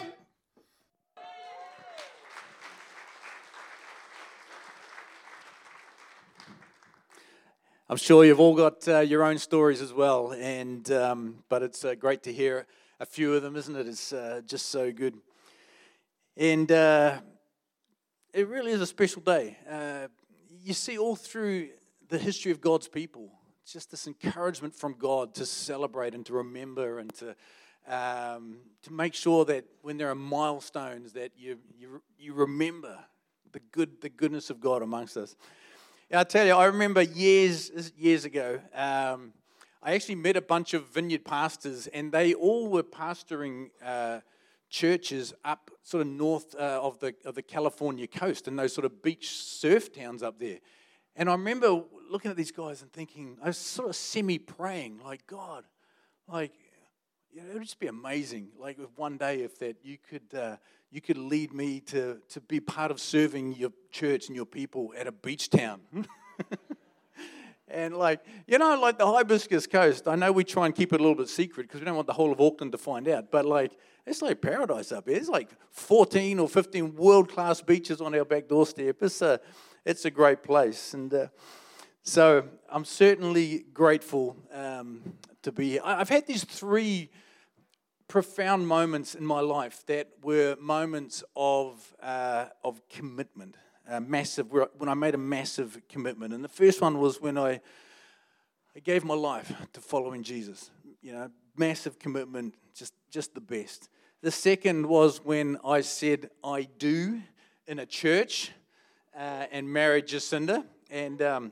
I'm 7.93 7.97
sure 7.97 8.25
you've 8.25 8.39
all 8.39 8.55
got 8.55 8.87
uh, 8.87 9.01
your 9.01 9.23
own 9.23 9.37
stories 9.37 9.79
as 9.79 9.93
well, 9.93 10.31
and 10.31 10.91
um, 10.91 11.43
but 11.47 11.61
it's 11.61 11.85
uh, 11.85 11.93
great 11.93 12.23
to 12.23 12.33
hear 12.33 12.65
a 12.99 13.05
few 13.05 13.35
of 13.35 13.43
them, 13.43 13.55
isn't 13.55 13.75
it? 13.75 13.87
It's 13.87 14.11
uh, 14.11 14.41
just 14.47 14.69
so 14.69 14.91
good, 14.91 15.13
and 16.35 16.71
uh, 16.71 17.19
it 18.33 18.47
really 18.47 18.71
is 18.71 18.81
a 18.81 18.87
special 18.87 19.21
day. 19.21 19.59
Uh, 19.69 20.07
you 20.63 20.73
see 20.73 20.97
all 20.97 21.15
through 21.15 21.69
the 22.09 22.17
history 22.17 22.51
of 22.51 22.61
God's 22.61 22.87
people, 22.87 23.29
just 23.63 23.91
this 23.91 24.07
encouragement 24.07 24.73
from 24.73 24.95
God 24.97 25.35
to 25.35 25.45
celebrate 25.45 26.15
and 26.15 26.25
to 26.25 26.33
remember 26.33 26.97
and 26.97 27.13
to 27.13 27.35
um, 27.87 28.57
to 28.81 28.91
make 28.91 29.13
sure 29.13 29.45
that 29.45 29.65
when 29.83 29.97
there 29.97 30.09
are 30.09 30.15
milestones 30.15 31.13
that 31.13 31.33
you 31.37 31.59
you, 31.77 32.01
you 32.17 32.33
remember 32.33 32.97
the 33.51 33.59
good 33.71 34.01
the 34.01 34.09
goodness 34.09 34.49
of 34.49 34.59
God 34.59 34.81
amongst 34.81 35.15
us. 35.15 35.35
I 36.15 36.23
tell 36.23 36.45
you, 36.45 36.53
I 36.53 36.65
remember 36.65 37.01
years 37.01 37.91
years 37.97 38.23
ago. 38.23 38.59
Um, 38.75 39.33
I 39.81 39.93
actually 39.95 40.15
met 40.15 40.37
a 40.37 40.41
bunch 40.41 40.75
of 40.75 40.87
vineyard 40.89 41.25
pastors, 41.25 41.87
and 41.87 42.11
they 42.11 42.35
all 42.35 42.67
were 42.67 42.83
pastoring 42.83 43.71
uh, 43.83 44.19
churches 44.69 45.33
up 45.43 45.71
sort 45.81 46.01
of 46.01 46.07
north 46.07 46.53
uh, 46.53 46.79
of 46.83 46.99
the 46.99 47.15
of 47.25 47.33
the 47.33 47.41
California 47.41 48.05
coast, 48.05 48.47
and 48.47 48.59
those 48.59 48.73
sort 48.73 48.85
of 48.85 49.01
beach 49.01 49.29
surf 49.39 49.91
towns 49.91 50.21
up 50.21 50.37
there. 50.37 50.59
And 51.15 51.29
I 51.29 51.31
remember 51.31 51.83
looking 52.11 52.29
at 52.29 52.37
these 52.37 52.51
guys 52.51 52.83
and 52.83 52.93
thinking, 52.93 53.37
I 53.41 53.47
was 53.47 53.57
sort 53.57 53.89
of 53.89 53.95
semi 53.95 54.37
praying, 54.37 54.99
like 55.03 55.25
God, 55.25 55.63
like 56.27 56.53
you 57.33 57.41
know, 57.41 57.49
it 57.49 57.53
would 57.53 57.63
just 57.63 57.79
be 57.79 57.87
amazing. 57.87 58.49
Like 58.59 58.77
if 58.79 58.89
one 58.95 59.17
day, 59.17 59.41
if 59.41 59.57
that 59.59 59.77
you 59.83 59.97
could 59.97 60.37
uh, 60.37 60.57
you 60.91 61.01
could 61.01 61.17
lead 61.17 61.53
me 61.53 61.79
to 61.81 62.19
to 62.29 62.41
be 62.41 62.59
part 62.59 62.91
of 62.91 62.99
serving 62.99 63.55
your 63.55 63.71
church 63.91 64.27
and 64.27 64.35
your 64.35 64.45
people 64.45 64.93
at 64.97 65.07
a 65.07 65.11
beach 65.11 65.49
town. 65.49 65.81
and 67.67 67.97
like 67.97 68.23
you 68.47 68.59
know, 68.59 68.79
like 68.79 68.99
the 68.99 69.07
Hibiscus 69.07 69.65
Coast. 69.65 70.07
I 70.07 70.15
know 70.15 70.31
we 70.31 70.43
try 70.43 70.67
and 70.67 70.75
keep 70.75 70.93
it 70.93 70.99
a 70.99 71.03
little 71.03 71.17
bit 71.17 71.29
secret 71.29 71.63
because 71.67 71.81
we 71.81 71.85
don't 71.85 71.95
want 71.95 72.07
the 72.07 72.13
whole 72.13 72.31
of 72.31 72.39
Auckland 72.39 72.71
to 72.73 72.77
find 72.77 73.07
out. 73.07 73.31
But 73.31 73.45
like 73.45 73.77
it's 74.05 74.21
like 74.21 74.41
paradise 74.41 74.91
up 74.91 75.07
here. 75.07 75.17
It's 75.17 75.29
like 75.29 75.49
14 75.71 76.39
or 76.39 76.47
15 76.47 76.95
world 76.95 77.29
class 77.29 77.61
beaches 77.61 77.99
on 77.99 78.13
our 78.13 78.25
back 78.25 78.47
doorstep. 78.47 78.97
It's 79.01 79.21
a 79.21 79.39
it's 79.85 80.05
a 80.05 80.11
great 80.11 80.43
place 80.43 80.93
and. 80.93 81.13
Uh, 81.13 81.27
so 82.05 82.43
I'm 82.69 82.83
certainly 82.83 83.63
grateful 83.73 84.35
um, 84.53 85.13
to 85.41 85.53
be 85.53 85.69
here. 85.69 85.81
I've 85.85 86.09
had 86.09 86.27
these 86.27 86.43
three 86.43 87.09
profound 88.07 88.67
moments 88.67 89.15
in 89.15 89.25
my 89.25 89.39
life 89.39 89.85
that 89.87 90.09
were 90.21 90.55
moments 90.59 91.23
of, 91.35 91.95
uh, 92.01 92.45
of 92.63 92.81
commitment, 92.89 93.55
uh, 93.89 93.99
massive, 93.99 94.51
when 94.51 94.89
I 94.89 94.93
made 94.93 95.15
a 95.15 95.17
massive 95.19 95.81
commitment. 95.89 96.33
And 96.33 96.43
the 96.43 96.49
first 96.49 96.81
one 96.81 96.99
was 96.99 97.21
when 97.21 97.37
I, 97.37 97.61
I 98.75 98.79
gave 98.83 99.03
my 99.03 99.15
life 99.15 99.51
to 99.73 99.81
following 99.81 100.23
Jesus. 100.23 100.69
You 101.01 101.13
know, 101.13 101.31
massive 101.57 101.99
commitment, 101.99 102.55
just, 102.75 102.93
just 103.09 103.33
the 103.33 103.41
best. 103.41 103.89
The 104.21 104.31
second 104.31 104.85
was 104.85 105.23
when 105.23 105.57
I 105.65 105.81
said 105.81 106.29
I 106.43 106.63
do 106.77 107.21
in 107.67 107.79
a 107.79 107.85
church 107.85 108.51
uh, 109.15 109.45
and 109.51 109.71
married 109.71 110.07
Jacinda. 110.07 110.63
And 110.89 111.21
um, 111.21 111.51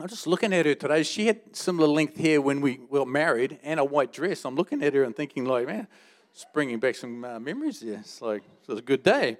I'm 0.00 0.08
just 0.08 0.26
looking 0.26 0.54
at 0.54 0.64
her 0.64 0.74
today. 0.74 1.02
She 1.02 1.26
had 1.26 1.54
similar 1.54 1.86
length 1.86 2.16
hair 2.16 2.40
when 2.40 2.62
we 2.62 2.80
were 2.88 3.04
married 3.04 3.58
and 3.62 3.78
a 3.78 3.84
white 3.84 4.14
dress. 4.14 4.46
I'm 4.46 4.54
looking 4.54 4.82
at 4.82 4.94
her 4.94 5.04
and 5.04 5.14
thinking, 5.14 5.44
like, 5.44 5.66
man, 5.66 5.86
it's 6.32 6.46
bringing 6.54 6.78
back 6.78 6.94
some 6.94 7.22
uh, 7.22 7.38
memories 7.38 7.82
here. 7.82 7.98
It's 8.00 8.22
like, 8.22 8.42
it 8.42 8.68
was 8.68 8.78
a 8.78 8.82
good 8.82 9.02
day. 9.02 9.36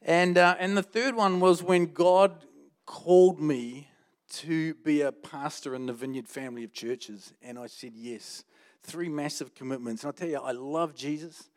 And, 0.00 0.36
uh, 0.36 0.56
and 0.58 0.76
the 0.76 0.82
third 0.82 1.14
one 1.14 1.38
was 1.38 1.62
when 1.62 1.92
God 1.92 2.44
called 2.86 3.40
me 3.40 3.86
to 4.30 4.74
be 4.74 5.02
a 5.02 5.12
pastor 5.12 5.76
in 5.76 5.86
the 5.86 5.92
Vineyard 5.92 6.26
family 6.26 6.64
of 6.64 6.72
churches. 6.72 7.32
And 7.40 7.56
I 7.56 7.68
said 7.68 7.92
yes. 7.94 8.42
Three 8.82 9.08
massive 9.08 9.54
commitments. 9.54 10.02
And 10.02 10.08
I'll 10.08 10.12
tell 10.12 10.28
you, 10.28 10.40
I 10.40 10.50
love 10.50 10.96
Jesus. 10.96 11.50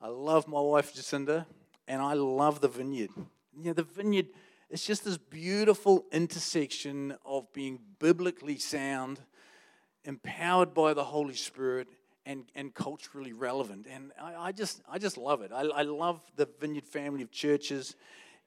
I 0.00 0.06
love 0.06 0.46
my 0.46 0.60
wife, 0.60 0.94
Jacinda. 0.94 1.46
And 1.88 2.00
I 2.00 2.12
love 2.12 2.60
the 2.60 2.68
Vineyard. 2.68 3.10
You 3.58 3.64
know, 3.64 3.72
the 3.72 3.82
Vineyard 3.82 4.28
it's 4.70 4.86
just 4.86 5.04
this 5.04 5.18
beautiful 5.18 6.04
intersection 6.12 7.16
of 7.24 7.52
being 7.52 7.80
biblically 7.98 8.56
sound, 8.56 9.18
empowered 10.04 10.72
by 10.72 10.94
the 10.94 11.02
Holy 11.02 11.34
Spirit, 11.34 11.88
and, 12.24 12.44
and 12.54 12.72
culturally 12.72 13.32
relevant. 13.32 13.86
And 13.90 14.12
I, 14.20 14.34
I 14.36 14.52
just, 14.52 14.80
I 14.88 14.98
just 14.98 15.18
love 15.18 15.42
it. 15.42 15.50
I, 15.52 15.62
I, 15.62 15.82
love 15.82 16.20
the 16.36 16.48
Vineyard 16.60 16.84
family 16.84 17.22
of 17.22 17.32
churches. 17.32 17.96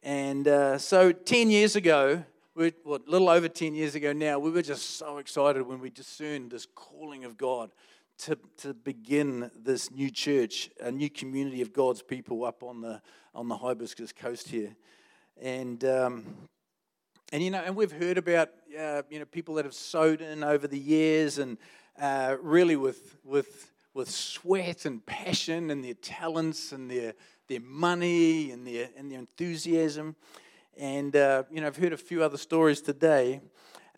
And 0.01 0.47
uh, 0.47 0.77
so 0.77 1.11
10 1.11 1.49
years 1.49 1.75
ago, 1.75 2.23
we 2.55 2.71
well, 2.85 2.99
a 3.05 3.09
little 3.09 3.29
over 3.29 3.49
10 3.49 3.75
years 3.75 3.95
ago 3.95 4.13
now, 4.13 4.39
we 4.39 4.51
were 4.51 4.61
just 4.61 4.97
so 4.97 5.17
excited 5.17 5.63
when 5.63 5.79
we 5.79 5.89
discerned 5.89 6.51
this 6.51 6.67
calling 6.75 7.25
of 7.25 7.37
God 7.37 7.71
to, 8.19 8.37
to 8.57 8.73
begin 8.73 9.51
this 9.59 9.91
new 9.91 10.09
church, 10.09 10.69
a 10.79 10.91
new 10.91 11.09
community 11.09 11.61
of 11.61 11.73
God's 11.73 12.01
people 12.01 12.45
up 12.45 12.63
on 12.63 12.79
the, 12.79 13.01
on 13.35 13.49
the 13.49 13.57
Hibiscus 13.57 14.13
coast 14.13 14.47
here. 14.47 14.75
And, 15.41 15.83
um, 15.83 16.25
and 17.31 17.43
you 17.43 17.51
know, 17.51 17.61
and 17.65 17.75
we've 17.75 17.91
heard 17.91 18.17
about, 18.17 18.49
uh, 18.79 19.01
you 19.09 19.19
know, 19.19 19.25
people 19.25 19.55
that 19.55 19.65
have 19.65 19.73
sowed 19.73 20.21
in 20.21 20.43
over 20.43 20.67
the 20.67 20.79
years 20.79 21.37
and 21.37 21.57
uh, 21.99 22.37
really 22.41 22.75
with, 22.75 23.17
with, 23.23 23.71
with 23.93 24.09
sweat 24.09 24.85
and 24.85 25.05
passion 25.05 25.69
and 25.69 25.83
their 25.83 25.95
talents 25.95 26.71
and 26.71 26.89
their, 26.89 27.13
their 27.47 27.59
money 27.59 28.51
and 28.51 28.65
their, 28.65 28.89
and 28.97 29.11
their 29.11 29.19
enthusiasm. 29.19 30.15
And, 30.77 31.15
uh, 31.15 31.43
you 31.51 31.61
know, 31.61 31.67
I've 31.67 31.77
heard 31.77 31.93
a 31.93 31.97
few 31.97 32.23
other 32.23 32.37
stories 32.37 32.81
today. 32.81 33.41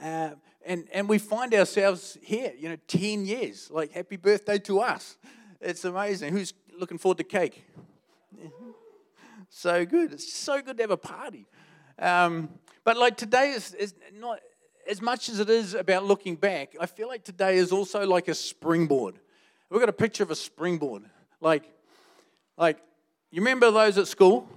Uh, 0.01 0.31
and, 0.65 0.87
and 0.91 1.07
we 1.07 1.19
find 1.19 1.53
ourselves 1.53 2.17
here, 2.21 2.51
you 2.57 2.69
know, 2.69 2.77
10 2.87 3.25
years. 3.25 3.69
Like, 3.69 3.91
happy 3.91 4.17
birthday 4.17 4.57
to 4.59 4.79
us. 4.79 5.15
It's 5.61 5.85
amazing. 5.85 6.33
Who's 6.33 6.53
looking 6.77 6.97
forward 6.97 7.19
to 7.19 7.23
cake? 7.23 7.63
So 9.55 9.85
good. 9.85 10.11
It's 10.11 10.33
so 10.33 10.61
good 10.61 10.77
to 10.77 10.83
have 10.83 10.91
a 10.91 10.97
party. 10.97 11.47
Um, 11.97 12.49
but 12.83 12.97
like 12.97 13.15
today 13.15 13.51
is, 13.51 13.73
is 13.73 13.95
not 14.13 14.39
as 14.87 15.01
much 15.01 15.29
as 15.29 15.39
it 15.39 15.49
is 15.49 15.73
about 15.73 16.03
looking 16.03 16.35
back. 16.35 16.75
I 16.79 16.85
feel 16.85 17.07
like 17.07 17.23
today 17.23 17.55
is 17.57 17.71
also 17.71 18.05
like 18.05 18.27
a 18.27 18.35
springboard. 18.35 19.15
We've 19.69 19.79
got 19.79 19.89
a 19.89 19.93
picture 19.93 20.23
of 20.23 20.31
a 20.31 20.35
springboard. 20.35 21.03
Like, 21.39 21.63
like 22.57 22.79
you 23.31 23.41
remember 23.41 23.71
those 23.71 23.97
at 23.97 24.07
school? 24.07 24.47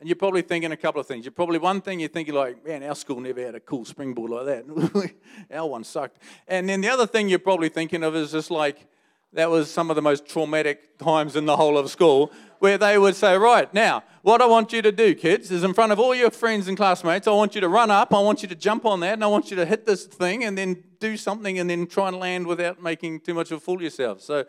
And 0.00 0.08
you're 0.08 0.16
probably 0.16 0.42
thinking 0.42 0.70
a 0.70 0.76
couple 0.76 1.00
of 1.00 1.08
things. 1.08 1.24
You're 1.24 1.32
probably 1.32 1.58
one 1.58 1.80
thing 1.80 1.98
you're 1.98 2.08
thinking 2.08 2.34
like, 2.34 2.64
man, 2.64 2.84
our 2.84 2.94
school 2.94 3.20
never 3.20 3.44
had 3.44 3.56
a 3.56 3.60
cool 3.60 3.84
springboard 3.84 4.30
like 4.30 4.46
that. 4.46 5.12
our 5.52 5.66
one 5.66 5.82
sucked. 5.82 6.18
And 6.46 6.68
then 6.68 6.80
the 6.80 6.88
other 6.88 7.06
thing 7.06 7.28
you're 7.28 7.40
probably 7.40 7.68
thinking 7.68 8.04
of 8.04 8.14
is 8.14 8.30
just 8.30 8.48
like, 8.48 8.86
that 9.32 9.50
was 9.50 9.70
some 9.70 9.90
of 9.90 9.96
the 9.96 10.02
most 10.02 10.26
traumatic 10.26 10.98
times 10.98 11.36
in 11.36 11.46
the 11.46 11.56
whole 11.56 11.76
of 11.76 11.90
school 11.90 12.32
where 12.60 12.78
they 12.78 12.98
would 12.98 13.16
say, 13.16 13.36
Right, 13.36 13.72
now, 13.72 14.02
what 14.22 14.42
I 14.42 14.46
want 14.46 14.72
you 14.72 14.82
to 14.82 14.92
do, 14.92 15.14
kids, 15.14 15.50
is 15.50 15.64
in 15.64 15.74
front 15.74 15.92
of 15.92 15.98
all 15.98 16.14
your 16.14 16.30
friends 16.30 16.68
and 16.68 16.76
classmates, 16.76 17.26
I 17.26 17.32
want 17.32 17.54
you 17.54 17.60
to 17.60 17.68
run 17.68 17.90
up, 17.90 18.12
I 18.12 18.20
want 18.20 18.42
you 18.42 18.48
to 18.48 18.54
jump 18.54 18.84
on 18.84 19.00
that, 19.00 19.14
and 19.14 19.24
I 19.24 19.28
want 19.28 19.50
you 19.50 19.56
to 19.56 19.66
hit 19.66 19.86
this 19.86 20.06
thing 20.06 20.44
and 20.44 20.56
then 20.56 20.82
do 21.00 21.16
something 21.16 21.58
and 21.58 21.68
then 21.68 21.86
try 21.86 22.08
and 22.08 22.18
land 22.18 22.46
without 22.46 22.82
making 22.82 23.20
too 23.20 23.34
much 23.34 23.50
of 23.50 23.58
a 23.58 23.60
fool 23.60 23.76
of 23.76 23.82
yourself. 23.82 24.20
So, 24.20 24.40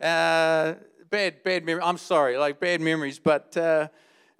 uh, 0.00 0.74
bad, 1.10 1.42
bad 1.42 1.64
memory. 1.64 1.82
I'm 1.82 1.98
sorry, 1.98 2.36
like 2.38 2.60
bad 2.60 2.80
memories, 2.80 3.18
but. 3.18 3.56
Uh, 3.56 3.88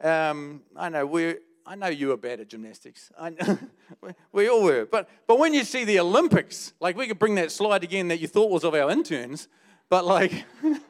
um, 0.02 0.62
I 0.76 0.88
know 0.88 1.06
we're. 1.06 1.38
I 1.66 1.74
know 1.74 1.88
you 1.88 2.08
were 2.08 2.16
bad 2.16 2.40
at 2.40 2.48
gymnastics. 2.48 3.12
I 3.18 3.30
know, 3.30 3.58
we 4.32 4.48
all 4.48 4.62
were. 4.62 4.86
But, 4.86 5.06
but 5.26 5.38
when 5.38 5.52
you 5.52 5.64
see 5.64 5.84
the 5.84 6.00
Olympics, 6.00 6.72
like 6.80 6.96
we 6.96 7.06
could 7.06 7.18
bring 7.18 7.34
that 7.34 7.52
slide 7.52 7.84
again 7.84 8.08
that 8.08 8.20
you 8.20 8.26
thought 8.26 8.50
was 8.50 8.64
of 8.64 8.74
our 8.74 8.90
interns, 8.90 9.48
but 9.90 10.06
like, 10.06 10.46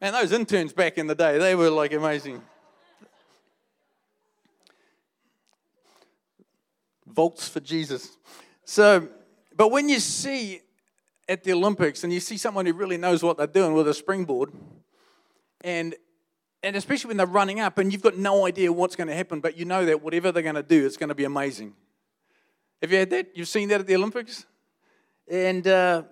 man, 0.00 0.12
those 0.12 0.32
interns 0.32 0.72
back 0.72 0.98
in 0.98 1.06
the 1.06 1.14
day, 1.14 1.38
they 1.38 1.54
were 1.54 1.70
like 1.70 1.92
amazing. 1.92 2.42
Vaults 7.06 7.48
for 7.48 7.60
Jesus. 7.60 8.16
So, 8.64 9.08
but 9.56 9.70
when 9.70 9.88
you 9.88 10.00
see 10.00 10.62
at 11.28 11.44
the 11.44 11.52
Olympics 11.52 12.04
and 12.04 12.12
you 12.12 12.20
see 12.20 12.36
someone 12.36 12.66
who 12.66 12.72
really 12.72 12.96
knows 12.96 13.22
what 13.22 13.36
they're 13.36 13.46
doing 13.46 13.74
with 13.74 13.88
a 13.88 13.94
springboard, 13.94 14.52
and 15.62 15.94
and 16.62 16.76
especially 16.76 17.08
when 17.08 17.16
they're 17.16 17.26
running 17.26 17.58
up 17.58 17.78
and 17.78 17.92
you've 17.92 18.02
got 18.02 18.16
no 18.16 18.46
idea 18.46 18.70
what's 18.70 18.94
going 18.94 19.08
to 19.08 19.14
happen, 19.14 19.40
but 19.40 19.56
you 19.56 19.64
know 19.64 19.86
that 19.86 20.02
whatever 20.02 20.30
they're 20.30 20.42
going 20.42 20.54
to 20.56 20.62
do, 20.62 20.84
it's 20.84 20.98
going 20.98 21.08
to 21.08 21.14
be 21.14 21.24
amazing. 21.24 21.74
Have 22.82 22.92
you 22.92 22.98
had 22.98 23.10
that? 23.10 23.28
You've 23.34 23.48
seen 23.48 23.68
that 23.70 23.80
at 23.80 23.86
the 23.86 23.96
Olympics? 23.96 24.44
And 25.26 25.66
uh, 25.66 26.02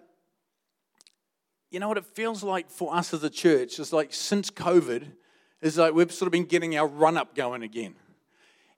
you 1.71 1.81
know 1.81 1.89
what 1.89 1.99
it 1.99 2.07
feels 2.07 2.43
like 2.43 2.71
for 2.71 2.95
us 2.95 3.13
as 3.13 3.23
a 3.23 3.31
church? 3.31 3.79
It's 3.79 3.93
like 3.93 4.13
since 4.13 4.51
COVID, 4.51 5.13
it's 5.61 5.77
like 5.77 5.93
we've 5.93 6.13
sort 6.13 6.27
of 6.27 6.33
been 6.33 6.45
getting 6.45 6.77
our 6.77 6.87
run 6.87 7.17
up 7.17 7.35
going 7.35 7.63
again. 7.63 7.95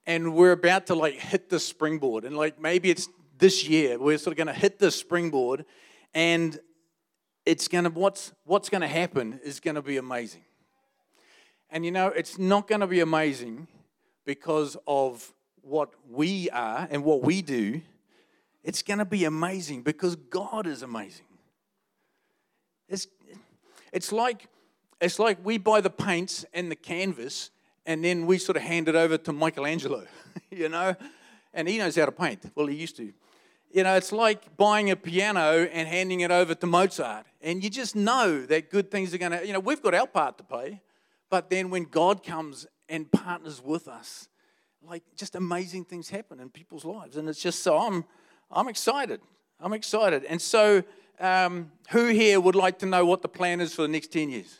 And 0.06 0.34
we're 0.34 0.52
about 0.52 0.86
to 0.86 0.94
like 0.94 1.14
hit 1.14 1.50
the 1.50 1.60
springboard. 1.60 2.24
And 2.24 2.36
like 2.36 2.60
maybe 2.60 2.90
it's 2.90 3.08
this 3.38 3.68
year, 3.68 3.98
we're 3.98 4.18
sort 4.18 4.32
of 4.32 4.36
going 4.36 4.54
to 4.54 4.60
hit 4.60 4.78
the 4.78 4.90
springboard. 4.90 5.64
And 6.14 6.58
it's 7.46 7.68
to, 7.68 7.88
what's, 7.90 8.32
what's 8.44 8.68
going 8.68 8.80
to 8.80 8.88
happen 8.88 9.40
is 9.44 9.60
going 9.60 9.76
to 9.76 9.82
be 9.82 9.96
amazing. 9.96 10.42
And 11.70 11.84
you 11.84 11.92
know, 11.92 12.08
it's 12.08 12.38
not 12.38 12.66
going 12.66 12.80
to 12.80 12.86
be 12.86 13.00
amazing 13.00 13.68
because 14.24 14.76
of 14.86 15.32
what 15.62 15.90
we 16.08 16.50
are 16.50 16.88
and 16.90 17.04
what 17.04 17.22
we 17.22 17.42
do. 17.42 17.82
It's 18.64 18.82
going 18.82 18.98
to 18.98 19.04
be 19.04 19.24
amazing 19.24 19.82
because 19.82 20.16
God 20.16 20.66
is 20.66 20.82
amazing. 20.82 21.26
It's, 22.90 23.06
it's, 23.92 24.12
like, 24.12 24.48
it's 25.00 25.18
like 25.18 25.38
we 25.42 25.56
buy 25.56 25.80
the 25.80 25.90
paints 25.90 26.44
and 26.52 26.70
the 26.70 26.76
canvas 26.76 27.50
and 27.86 28.04
then 28.04 28.26
we 28.26 28.38
sort 28.38 28.56
of 28.56 28.62
hand 28.62 28.88
it 28.88 28.94
over 28.94 29.16
to 29.16 29.32
Michelangelo, 29.32 30.04
you 30.50 30.68
know? 30.68 30.94
And 31.54 31.68
he 31.68 31.78
knows 31.78 31.96
how 31.96 32.06
to 32.06 32.12
paint. 32.12 32.50
Well, 32.54 32.66
he 32.66 32.76
used 32.76 32.96
to. 32.98 33.12
You 33.72 33.84
know, 33.84 33.94
it's 33.94 34.12
like 34.12 34.56
buying 34.56 34.90
a 34.90 34.96
piano 34.96 35.68
and 35.72 35.88
handing 35.88 36.20
it 36.20 36.30
over 36.30 36.54
to 36.54 36.66
Mozart. 36.66 37.26
And 37.40 37.62
you 37.62 37.70
just 37.70 37.96
know 37.96 38.44
that 38.46 38.70
good 38.70 38.90
things 38.90 39.14
are 39.14 39.18
going 39.18 39.32
to, 39.32 39.46
you 39.46 39.52
know, 39.52 39.60
we've 39.60 39.82
got 39.82 39.94
our 39.94 40.06
part 40.06 40.38
to 40.38 40.44
play. 40.44 40.82
But 41.30 41.50
then 41.50 41.70
when 41.70 41.84
God 41.84 42.24
comes 42.24 42.66
and 42.88 43.10
partners 43.10 43.62
with 43.64 43.86
us, 43.86 44.28
like 44.82 45.04
just 45.16 45.36
amazing 45.36 45.84
things 45.84 46.10
happen 46.10 46.40
in 46.40 46.50
people's 46.50 46.84
lives. 46.84 47.16
And 47.16 47.28
it's 47.28 47.40
just 47.40 47.62
so 47.62 47.78
I'm, 47.78 48.04
I'm 48.50 48.68
excited. 48.68 49.20
I'm 49.60 49.72
excited. 49.72 50.24
And 50.24 50.40
so, 50.42 50.82
um, 51.20 51.70
who 51.90 52.08
here 52.08 52.40
would 52.40 52.54
like 52.54 52.78
to 52.80 52.86
know 52.86 53.04
what 53.04 53.22
the 53.22 53.28
plan 53.28 53.60
is 53.60 53.74
for 53.74 53.82
the 53.82 53.88
next 53.88 54.08
10 54.12 54.30
years? 54.30 54.58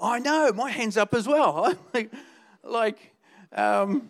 I 0.00 0.18
know, 0.18 0.52
my 0.52 0.70
hand's 0.70 0.96
up 0.96 1.12
as 1.12 1.26
well. 1.26 1.74
like, 2.62 3.14
um, 3.52 4.08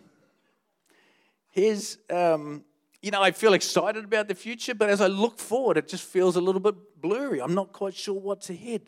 here's, 1.50 1.98
um, 2.10 2.64
you 3.02 3.10
know, 3.10 3.22
I 3.22 3.30
feel 3.30 3.54
excited 3.54 4.04
about 4.04 4.28
the 4.28 4.34
future, 4.34 4.74
but 4.74 4.90
as 4.90 5.00
I 5.00 5.06
look 5.06 5.38
forward, 5.38 5.76
it 5.76 5.88
just 5.88 6.04
feels 6.04 6.36
a 6.36 6.40
little 6.40 6.60
bit 6.60 7.00
blurry. 7.00 7.40
I'm 7.40 7.54
not 7.54 7.72
quite 7.72 7.94
sure 7.94 8.14
what's 8.14 8.50
ahead. 8.50 8.82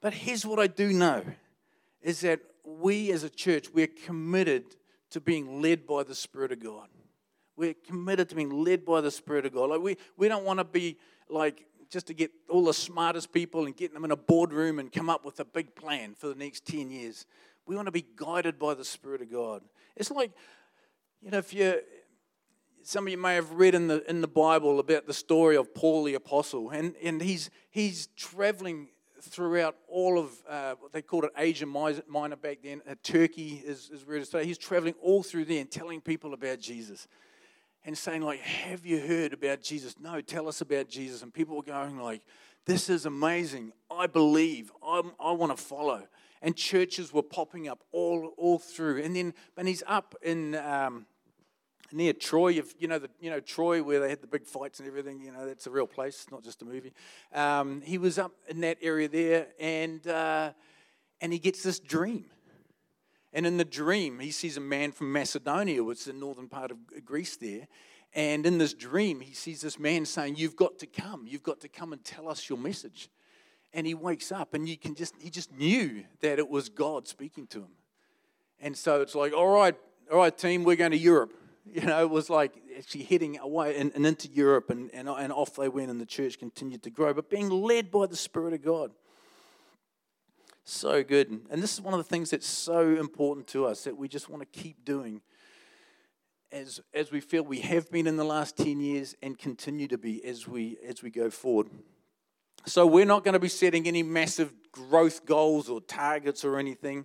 But 0.00 0.12
here's 0.12 0.44
what 0.44 0.58
I 0.58 0.66
do 0.66 0.92
know 0.92 1.24
is 2.02 2.20
that 2.20 2.40
we 2.64 3.10
as 3.10 3.24
a 3.24 3.30
church, 3.30 3.70
we're 3.72 3.86
committed 3.86 4.76
to 5.10 5.20
being 5.20 5.62
led 5.62 5.86
by 5.86 6.02
the 6.02 6.14
Spirit 6.14 6.52
of 6.52 6.62
God. 6.62 6.88
We're 7.56 7.74
committed 7.74 8.28
to 8.30 8.34
being 8.34 8.50
led 8.50 8.84
by 8.84 9.00
the 9.00 9.10
Spirit 9.10 9.46
of 9.46 9.54
God. 9.54 9.70
Like 9.70 9.80
we, 9.80 9.96
we 10.16 10.28
don't 10.28 10.44
want 10.44 10.58
to 10.58 10.64
be 10.64 10.98
like 11.28 11.66
just 11.90 12.06
to 12.08 12.14
get 12.14 12.32
all 12.48 12.64
the 12.64 12.74
smartest 12.74 13.32
people 13.32 13.66
and 13.66 13.76
get 13.76 13.94
them 13.94 14.04
in 14.04 14.10
a 14.10 14.16
boardroom 14.16 14.78
and 14.78 14.90
come 14.90 15.08
up 15.08 15.24
with 15.24 15.38
a 15.40 15.44
big 15.44 15.74
plan 15.74 16.14
for 16.14 16.28
the 16.28 16.34
next 16.34 16.66
10 16.66 16.90
years. 16.90 17.26
We 17.66 17.76
want 17.76 17.86
to 17.86 17.92
be 17.92 18.04
guided 18.16 18.58
by 18.58 18.74
the 18.74 18.84
Spirit 18.84 19.22
of 19.22 19.30
God. 19.30 19.62
It's 19.96 20.10
like, 20.10 20.32
you 21.22 21.30
know, 21.30 21.38
if 21.38 21.54
you 21.54 21.80
some 22.82 23.06
of 23.06 23.10
you 23.10 23.16
may 23.16 23.34
have 23.34 23.50
read 23.52 23.74
in 23.74 23.88
the 23.88 24.08
in 24.10 24.20
the 24.20 24.28
Bible 24.28 24.78
about 24.78 25.06
the 25.06 25.14
story 25.14 25.56
of 25.56 25.74
Paul 25.74 26.04
the 26.04 26.14
apostle, 26.14 26.70
and, 26.70 26.94
and 27.02 27.22
he's 27.22 27.50
he's 27.70 28.08
traveling 28.08 28.88
throughout 29.22 29.76
all 29.88 30.18
of 30.18 30.32
uh, 30.46 30.74
what 30.78 30.92
they 30.92 31.00
called 31.00 31.24
it 31.24 31.30
Asia 31.38 31.64
Minor 31.64 32.36
back 32.36 32.58
then. 32.62 32.82
Uh, 32.88 32.94
Turkey 33.02 33.62
is, 33.64 33.88
is 33.88 34.06
where 34.06 34.18
it 34.18 34.22
is 34.22 34.28
today. 34.28 34.44
He's 34.44 34.58
traveling 34.58 34.94
all 35.00 35.22
through 35.22 35.46
there 35.46 35.60
and 35.60 35.70
telling 35.70 36.02
people 36.02 36.34
about 36.34 36.60
Jesus 36.60 37.08
and 37.84 37.96
saying 37.96 38.22
like, 38.22 38.40
"Have 38.40 38.86
you 38.86 39.00
heard 39.00 39.32
about 39.32 39.62
Jesus?" 39.62 39.96
No, 40.00 40.20
tell 40.20 40.48
us 40.48 40.60
about 40.60 40.88
Jesus. 40.88 41.22
And 41.22 41.32
people 41.32 41.56
were 41.56 41.62
going 41.62 41.98
like, 41.98 42.22
"This 42.66 42.88
is 42.88 43.06
amazing. 43.06 43.72
I 43.90 44.06
believe. 44.06 44.70
I'm, 44.86 45.12
I 45.20 45.32
want 45.32 45.56
to 45.56 45.62
follow." 45.62 46.06
And 46.42 46.56
churches 46.56 47.12
were 47.12 47.22
popping 47.22 47.68
up 47.68 47.84
all 47.92 48.34
all 48.36 48.58
through. 48.58 49.02
And 49.02 49.16
then, 49.16 49.34
and 49.56 49.68
he's 49.68 49.82
up 49.86 50.14
in. 50.22 50.54
Um, 50.54 51.06
near 51.94 52.12
Troy. 52.12 52.60
You 52.78 52.88
know, 52.88 52.98
the, 52.98 53.08
you 53.20 53.30
know 53.30 53.40
Troy, 53.40 53.82
where 53.82 54.00
they 54.00 54.10
had 54.10 54.20
the 54.20 54.26
big 54.26 54.46
fights 54.46 54.80
and 54.80 54.88
everything. 54.88 55.20
You 55.20 55.32
know, 55.32 55.46
that's 55.46 55.66
a 55.66 55.70
real 55.70 55.86
place, 55.86 56.26
not 56.30 56.42
just 56.42 56.60
a 56.62 56.64
movie. 56.64 56.92
Um, 57.32 57.80
he 57.82 57.98
was 57.98 58.18
up 58.18 58.32
in 58.48 58.60
that 58.60 58.78
area 58.82 59.08
there, 59.08 59.46
and 59.58 60.06
uh, 60.06 60.52
and 61.20 61.32
he 61.32 61.38
gets 61.38 61.62
this 61.62 61.78
dream. 61.78 62.26
And 63.34 63.46
in 63.46 63.58
the 63.58 63.64
dream, 63.64 64.20
he 64.20 64.30
sees 64.30 64.56
a 64.56 64.60
man 64.60 64.92
from 64.92 65.12
Macedonia, 65.12 65.84
which 65.84 65.98
is 65.98 66.04
the 66.06 66.12
northern 66.14 66.48
part 66.48 66.70
of 66.70 66.78
Greece 67.04 67.36
there. 67.36 67.66
And 68.14 68.46
in 68.46 68.58
this 68.58 68.72
dream, 68.72 69.20
he 69.20 69.34
sees 69.34 69.60
this 69.60 69.78
man 69.78 70.06
saying, 70.06 70.36
You've 70.36 70.56
got 70.56 70.78
to 70.78 70.86
come. 70.86 71.26
You've 71.26 71.42
got 71.42 71.60
to 71.60 71.68
come 71.68 71.92
and 71.92 72.02
tell 72.02 72.28
us 72.28 72.48
your 72.48 72.58
message. 72.58 73.10
And 73.72 73.86
he 73.86 73.94
wakes 73.94 74.30
up 74.30 74.54
and 74.54 74.68
you 74.68 74.78
can 74.78 74.94
just, 74.94 75.14
he 75.20 75.30
just 75.30 75.52
knew 75.52 76.04
that 76.20 76.38
it 76.38 76.48
was 76.48 76.68
God 76.68 77.08
speaking 77.08 77.48
to 77.48 77.58
him. 77.58 77.72
And 78.60 78.76
so 78.76 79.02
it's 79.02 79.16
like, 79.16 79.32
All 79.34 79.48
right, 79.48 79.74
all 80.10 80.18
right, 80.18 80.38
team, 80.38 80.64
we're 80.64 80.76
going 80.76 80.92
to 80.92 80.96
Europe 80.96 81.34
you 81.72 81.82
know, 81.82 82.02
it 82.02 82.10
was 82.10 82.28
like 82.28 82.54
actually 82.76 83.04
heading 83.04 83.38
away 83.38 83.78
and, 83.78 83.92
and 83.94 84.06
into 84.06 84.28
Europe, 84.28 84.70
and, 84.70 84.90
and, 84.92 85.08
and 85.08 85.32
off 85.32 85.56
they 85.56 85.68
went, 85.68 85.90
and 85.90 86.00
the 86.00 86.06
church 86.06 86.38
continued 86.38 86.82
to 86.82 86.90
grow, 86.90 87.14
but 87.14 87.30
being 87.30 87.48
led 87.48 87.90
by 87.90 88.06
the 88.06 88.16
Spirit 88.16 88.54
of 88.54 88.62
God. 88.62 88.90
So 90.64 91.04
good. 91.04 91.42
And 91.50 91.62
this 91.62 91.74
is 91.74 91.80
one 91.82 91.92
of 91.92 91.98
the 91.98 92.04
things 92.04 92.30
that's 92.30 92.46
so 92.46 92.96
important 92.96 93.46
to 93.48 93.66
us 93.66 93.84
that 93.84 93.96
we 93.96 94.08
just 94.08 94.30
want 94.30 94.40
to 94.40 94.60
keep 94.60 94.82
doing. 94.84 95.20
as, 96.50 96.80
as 96.94 97.10
we 97.10 97.20
feel 97.20 97.42
we 97.42 97.60
have 97.60 97.90
been 97.90 98.06
in 98.06 98.16
the 98.16 98.24
last 98.24 98.56
10 98.56 98.80
years 98.80 99.14
and 99.22 99.38
continue 99.38 99.86
to 99.88 99.98
be 99.98 100.24
as 100.24 100.48
we, 100.48 100.78
as 100.86 101.02
we 101.02 101.10
go 101.10 101.28
forward. 101.28 101.68
So, 102.66 102.86
we're 102.86 103.04
not 103.04 103.24
going 103.24 103.34
to 103.34 103.40
be 103.40 103.48
setting 103.48 103.86
any 103.86 104.02
massive 104.02 104.54
growth 104.72 105.26
goals 105.26 105.68
or 105.68 105.82
targets 105.82 106.46
or 106.46 106.58
anything. 106.58 107.04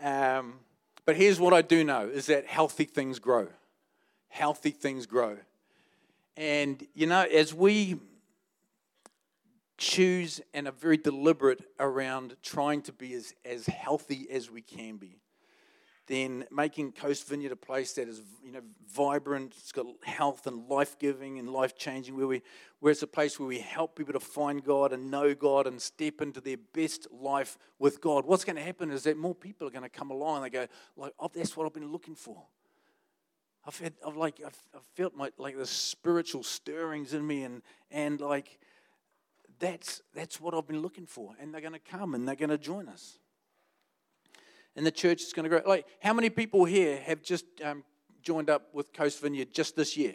Um, 0.00 0.60
but 1.04 1.16
here's 1.16 1.40
what 1.40 1.52
I 1.52 1.62
do 1.62 1.82
know 1.82 2.06
is 2.06 2.26
that 2.26 2.46
healthy 2.46 2.84
things 2.84 3.18
grow. 3.18 3.48
Healthy 4.28 4.70
things 4.70 5.06
grow. 5.06 5.38
And, 6.36 6.86
you 6.94 7.08
know, 7.08 7.22
as 7.22 7.52
we 7.52 7.96
choose 9.78 10.40
and 10.52 10.68
are 10.68 10.72
very 10.72 10.96
deliberate 10.96 11.62
around 11.80 12.36
trying 12.42 12.82
to 12.82 12.92
be 12.92 13.14
as, 13.14 13.34
as 13.44 13.66
healthy 13.66 14.28
as 14.30 14.50
we 14.50 14.62
can 14.62 14.96
be, 14.96 15.20
then 16.06 16.44
making 16.50 16.92
Coast 16.92 17.26
Vineyard 17.26 17.52
a 17.52 17.56
place 17.56 17.94
that 17.94 18.08
is 18.08 18.22
you 18.42 18.52
know 18.52 18.60
vibrant, 18.92 19.54
it's 19.58 19.72
got 19.72 19.86
health 20.04 20.46
and 20.46 20.68
life 20.68 20.98
giving 20.98 21.38
and 21.38 21.48
life 21.48 21.76
changing, 21.76 22.16
where 22.16 22.26
we 22.26 22.42
where 22.80 22.92
it's 22.92 23.02
a 23.02 23.06
place 23.06 23.40
where 23.40 23.48
we 23.48 23.58
help 23.58 23.96
people 23.96 24.12
to 24.12 24.20
find 24.20 24.62
God 24.62 24.92
and 24.92 25.10
know 25.10 25.34
God 25.34 25.66
and 25.66 25.80
step 25.80 26.20
into 26.20 26.40
their 26.40 26.58
best 26.74 27.06
life 27.10 27.56
with 27.78 28.00
God. 28.00 28.26
What's 28.26 28.44
going 28.44 28.56
to 28.56 28.62
happen 28.62 28.90
is 28.90 29.04
that 29.04 29.16
more 29.16 29.34
people 29.34 29.66
are 29.66 29.70
going 29.70 29.82
to 29.82 29.88
come 29.88 30.10
along 30.10 30.36
and 30.36 30.44
they 30.44 30.50
go 30.50 30.66
like, 30.96 31.12
"Oh, 31.18 31.30
that's 31.34 31.56
what 31.56 31.66
I've 31.66 31.72
been 31.72 31.90
looking 31.90 32.14
for." 32.14 32.44
I've 33.66 33.78
had, 33.78 33.94
I've 34.06 34.16
like, 34.16 34.42
I've, 34.44 34.58
I've 34.74 34.84
felt 34.94 35.14
my 35.16 35.30
like 35.38 35.56
the 35.56 35.66
spiritual 35.66 36.42
stirrings 36.42 37.14
in 37.14 37.26
me, 37.26 37.44
and 37.44 37.62
and 37.90 38.20
like, 38.20 38.58
that's 39.58 40.02
that's 40.14 40.40
what 40.40 40.54
I've 40.54 40.66
been 40.66 40.82
looking 40.82 41.06
for, 41.06 41.34
and 41.40 41.52
they're 41.52 41.60
going 41.60 41.72
to 41.72 41.78
come 41.78 42.14
and 42.14 42.26
they're 42.26 42.34
going 42.34 42.50
to 42.50 42.58
join 42.58 42.88
us 42.88 43.18
and 44.76 44.84
the 44.84 44.90
church 44.90 45.22
is 45.22 45.32
going 45.32 45.44
to 45.44 45.48
grow. 45.48 45.62
Like, 45.66 45.86
how 46.00 46.12
many 46.12 46.30
people 46.30 46.64
here 46.64 46.98
have 47.00 47.22
just 47.22 47.44
um, 47.62 47.84
joined 48.22 48.50
up 48.50 48.74
with 48.74 48.92
Coast 48.92 49.20
Vineyard 49.20 49.52
just 49.52 49.76
this 49.76 49.96
year? 49.96 50.14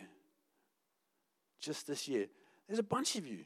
Just 1.60 1.88
this 1.88 2.08
year. 2.08 2.28
There's 2.67 2.80
a 2.80 2.84
bunch 2.84 3.15
of 3.15 3.25
you. 3.25 3.39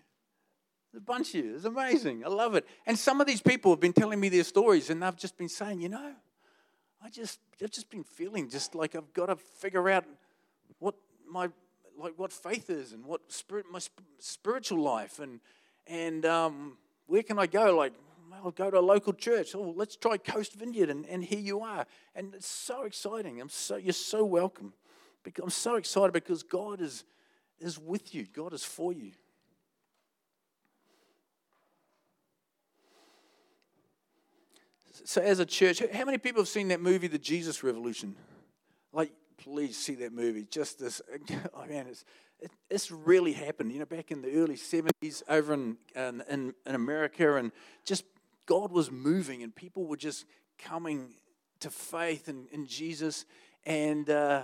There's 0.92 1.02
a 1.02 1.06
bunch 1.06 1.36
of 1.36 1.46
you. 1.46 1.56
It's 1.56 1.66
amazing. 1.66 2.24
I 2.26 2.30
love 2.30 2.56
it. 2.56 2.66
And 2.86 2.98
some 2.98 3.22
of 3.22 3.28
these 3.28 3.42
people 3.42 3.72
have 3.72 3.80
been 3.80 3.94
telling 3.94 4.20
me 4.20 4.30
their 4.30 4.44
stories, 4.44 4.90
and 4.90 5.02
they've 5.02 5.16
just 5.16 5.38
been 5.38 5.50
saying, 5.50 5.82
you 5.82 5.90
know, 5.90 6.14
I 7.04 7.10
just, 7.10 7.40
I've 7.62 7.72
just 7.72 7.90
been 7.90 8.04
feeling 8.04 8.50
just 8.50 8.76
like 8.76 8.96
I've 8.96 9.12
got 9.14 9.28
to 9.28 9.36
figure 9.36 9.90
out 9.90 10.06
what 10.80 10.96
my, 11.30 11.50
like 11.98 12.14
what 12.18 12.32
faith 12.32 12.70
is 12.70 12.94
and 12.94 13.06
what 13.06 13.32
spirit, 13.32 13.66
my 13.72 13.80
spiritual 14.20 14.82
life, 14.82 15.20
and 15.20 15.40
and 15.88 16.26
um, 16.26 16.78
where 17.08 17.24
can 17.24 17.40
I 17.40 17.48
go? 17.48 17.76
Like, 17.76 17.94
I'll 18.44 18.52
go 18.52 18.70
to 18.70 18.80
a 18.80 18.82
local 18.82 19.14
church. 19.14 19.56
Oh, 19.56 19.74
let's 19.76 19.96
try 19.96 20.18
Coast 20.18 20.54
Vineyard, 20.54 20.90
and, 20.90 21.06
and 21.06 21.24
here 21.24 21.40
you 21.40 21.62
are. 21.62 21.86
And 22.16 22.34
it's 22.34 22.48
so 22.48 22.84
exciting. 22.84 23.40
I'm 23.40 23.50
so 23.50 23.78
you're 23.78 23.94
so 23.94 24.26
welcome. 24.26 24.74
I'm 25.42 25.50
so 25.50 25.76
excited 25.76 26.12
because 26.12 26.44
God 26.44 26.82
is 26.82 27.06
is 27.60 27.80
with 27.80 28.14
you. 28.14 28.26
God 28.26 28.54
is 28.54 28.64
for 28.64 28.92
you. 28.92 29.12
So, 35.06 35.22
as 35.22 35.40
a 35.40 35.46
church, 35.46 35.82
how 35.92 36.06
many 36.06 36.18
people 36.18 36.42
have 36.42 36.48
seen 36.48 36.70
that 36.70 36.80
movie, 36.80 37.08
The 37.08 37.18
Jesus 37.18 37.64
Revolution? 37.64 38.16
Like, 38.94 39.12
please 39.44 39.78
see 39.78 39.96
that 39.96 40.14
movie. 40.14 40.46
Just 40.50 40.80
this, 40.80 41.02
oh 41.54 41.66
man, 41.66 41.88
it's 41.88 42.06
it's 42.70 42.92
really 42.92 43.34
happened. 43.34 43.72
You 43.72 43.80
know, 43.80 43.86
back 43.86 44.12
in 44.12 44.22
the 44.22 44.34
early 44.36 44.56
'70s, 44.56 45.24
over 45.28 45.54
in 45.54 45.78
in, 45.96 46.22
in 46.66 46.76
America, 46.76 47.36
and 47.36 47.52
just 47.86 48.06
God 48.46 48.72
was 48.72 48.92
moving 48.92 49.44
and 49.44 49.56
people 49.56 49.86
were 49.86 49.98
just 49.98 50.26
coming 50.58 51.10
to 51.62 51.70
faith 51.70 52.28
in, 52.28 52.48
in 52.52 52.66
Jesus. 52.66 53.26
And, 53.66 54.10
uh, 54.10 54.44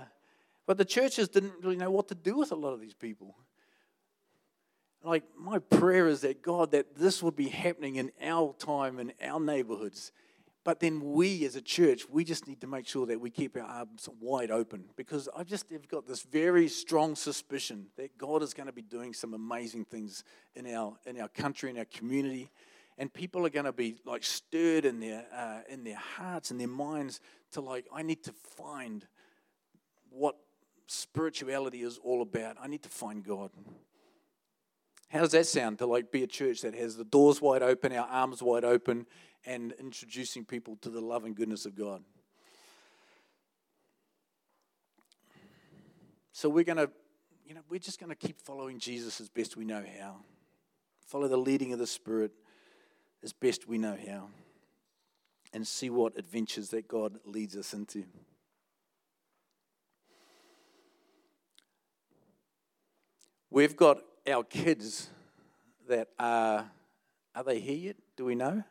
but 0.66 0.78
the 0.78 0.84
churches 0.84 1.28
didn't 1.28 1.52
really 1.62 1.76
know 1.76 1.90
what 1.90 2.08
to 2.08 2.14
do 2.14 2.36
with 2.36 2.52
a 2.52 2.56
lot 2.56 2.72
of 2.72 2.80
these 2.80 2.94
people. 2.94 3.36
Like, 5.02 5.24
my 5.38 5.58
prayer 5.58 6.08
is 6.08 6.22
that 6.22 6.42
God, 6.42 6.72
that 6.72 6.96
this 6.96 7.22
would 7.22 7.36
be 7.36 7.48
happening 7.48 7.96
in 7.96 8.10
our 8.22 8.54
time, 8.58 8.98
in 8.98 9.12
our 9.22 9.40
neighborhoods. 9.40 10.12
But 10.62 10.80
then 10.80 11.00
we 11.12 11.44
as 11.46 11.56
a 11.56 11.62
church, 11.62 12.08
we 12.10 12.22
just 12.22 12.46
need 12.46 12.60
to 12.60 12.66
make 12.66 12.86
sure 12.86 13.06
that 13.06 13.18
we 13.18 13.30
keep 13.30 13.56
our 13.56 13.62
arms 13.62 14.08
wide 14.20 14.50
open 14.50 14.84
because 14.94 15.28
I 15.34 15.42
just 15.42 15.70
have 15.70 15.88
got 15.88 16.06
this 16.06 16.22
very 16.22 16.68
strong 16.68 17.14
suspicion 17.14 17.86
that 17.96 18.18
God 18.18 18.42
is 18.42 18.52
going 18.52 18.66
to 18.66 18.72
be 18.72 18.82
doing 18.82 19.14
some 19.14 19.32
amazing 19.32 19.86
things 19.86 20.22
in 20.54 20.66
our, 20.74 20.98
in 21.06 21.18
our 21.18 21.28
country, 21.28 21.70
in 21.70 21.78
our 21.78 21.86
community 21.86 22.50
and 23.00 23.10
people 23.10 23.46
are 23.46 23.50
going 23.50 23.64
to 23.64 23.72
be 23.72 23.96
like 24.04 24.22
stirred 24.22 24.84
in 24.84 25.00
their 25.00 25.24
uh, 25.34 25.60
in 25.70 25.84
their 25.84 25.96
hearts 25.96 26.50
and 26.50 26.60
their 26.60 26.68
minds 26.68 27.20
to 27.50 27.62
like 27.62 27.86
I 27.92 28.02
need 28.02 28.22
to 28.24 28.32
find 28.58 29.06
what 30.10 30.36
spirituality 30.86 31.82
is 31.82 31.98
all 32.04 32.20
about. 32.20 32.56
I 32.62 32.66
need 32.66 32.82
to 32.82 32.90
find 32.90 33.24
God. 33.24 33.50
How 35.08 35.20
does 35.20 35.32
that 35.32 35.46
sound 35.46 35.78
to 35.78 35.86
like 35.86 36.12
be 36.12 36.22
a 36.22 36.26
church 36.26 36.60
that 36.60 36.74
has 36.74 36.96
the 36.96 37.04
doors 37.04 37.40
wide 37.40 37.62
open, 37.62 37.92
our 37.92 38.06
arms 38.06 38.42
wide 38.42 38.64
open, 38.64 39.06
and 39.44 39.72
introducing 39.72 40.44
people 40.44 40.76
to 40.82 40.90
the 40.90 41.00
love 41.00 41.24
and 41.24 41.34
goodness 41.34 41.66
of 41.66 41.76
God? 41.76 42.02
So 46.32 46.48
we're 46.48 46.64
going 46.64 46.78
to, 46.78 46.90
you 47.44 47.54
know, 47.54 47.60
we're 47.68 47.80
just 47.80 48.00
going 48.00 48.08
to 48.10 48.16
keep 48.16 48.40
following 48.40 48.78
Jesus 48.78 49.20
as 49.20 49.28
best 49.28 49.56
we 49.56 49.64
know 49.64 49.84
how. 50.00 50.16
Follow 51.06 51.28
the 51.28 51.36
leading 51.36 51.72
of 51.72 51.78
the 51.78 51.86
Spirit 51.86 52.32
as 53.22 53.32
best 53.32 53.68
we 53.68 53.76
know 53.78 53.96
how 54.08 54.28
and 55.52 55.66
see 55.66 55.90
what 55.90 56.16
adventures 56.16 56.70
that 56.70 56.88
God 56.88 57.18
leads 57.24 57.56
us 57.56 57.74
into. 57.74 58.04
We've 63.50 63.76
got 63.76 63.98
our 64.28 64.44
kids 64.44 65.10
that 65.88 66.08
are, 66.18 66.70
are 67.34 67.44
they 67.44 67.58
here 67.58 67.76
yet? 67.76 67.96
Do 68.16 68.24
we 68.24 68.36
know? 68.36 68.62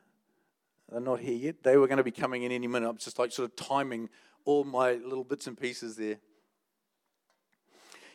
They're 0.91 0.99
not 0.99 1.19
here 1.19 1.35
yet. 1.35 1.63
They 1.63 1.77
were 1.77 1.87
going 1.87 1.97
to 1.97 2.03
be 2.03 2.11
coming 2.11 2.43
in 2.43 2.51
any 2.51 2.67
minute. 2.67 2.89
I'm 2.89 2.97
just 2.97 3.19
like 3.19 3.31
sort 3.31 3.49
of 3.49 3.55
timing 3.55 4.09
all 4.43 4.63
my 4.63 4.93
little 4.93 5.23
bits 5.23 5.45
and 5.45 5.59
pieces 5.59 5.95
there. 5.95 6.17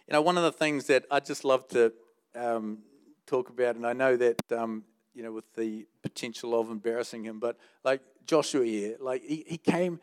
You 0.06 0.12
know, 0.12 0.22
one 0.22 0.36
of 0.36 0.42
the 0.42 0.52
things 0.52 0.86
that 0.86 1.04
I 1.10 1.20
just 1.20 1.44
love 1.44 1.68
to 1.68 1.92
um, 2.34 2.78
talk 3.26 3.48
about, 3.48 3.76
and 3.76 3.86
I 3.86 3.92
know 3.92 4.16
that 4.16 4.40
um, 4.52 4.84
you 5.14 5.22
know, 5.22 5.32
with 5.32 5.54
the 5.54 5.86
potential 6.02 6.58
of 6.58 6.68
embarrassing 6.68 7.24
him. 7.24 7.38
But 7.38 7.56
like 7.84 8.00
Joshua 8.26 8.64
here, 8.64 8.96
like 9.00 9.22
he, 9.22 9.44
he 9.46 9.56
came, 9.56 10.00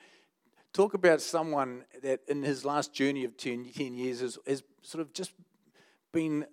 talk 0.71 0.93
about 0.93 1.21
someone 1.21 1.83
that 2.01 2.21
in 2.29 2.41
his 2.41 2.63
last 2.63 2.93
journey 2.93 3.25
of 3.25 3.35
10, 3.35 3.65
10 3.75 3.95
years 3.95 4.21
has, 4.21 4.39
has 4.47 4.63
sort 4.81 5.01
of 5.01 5.13
just 5.13 5.33
been 6.13 6.45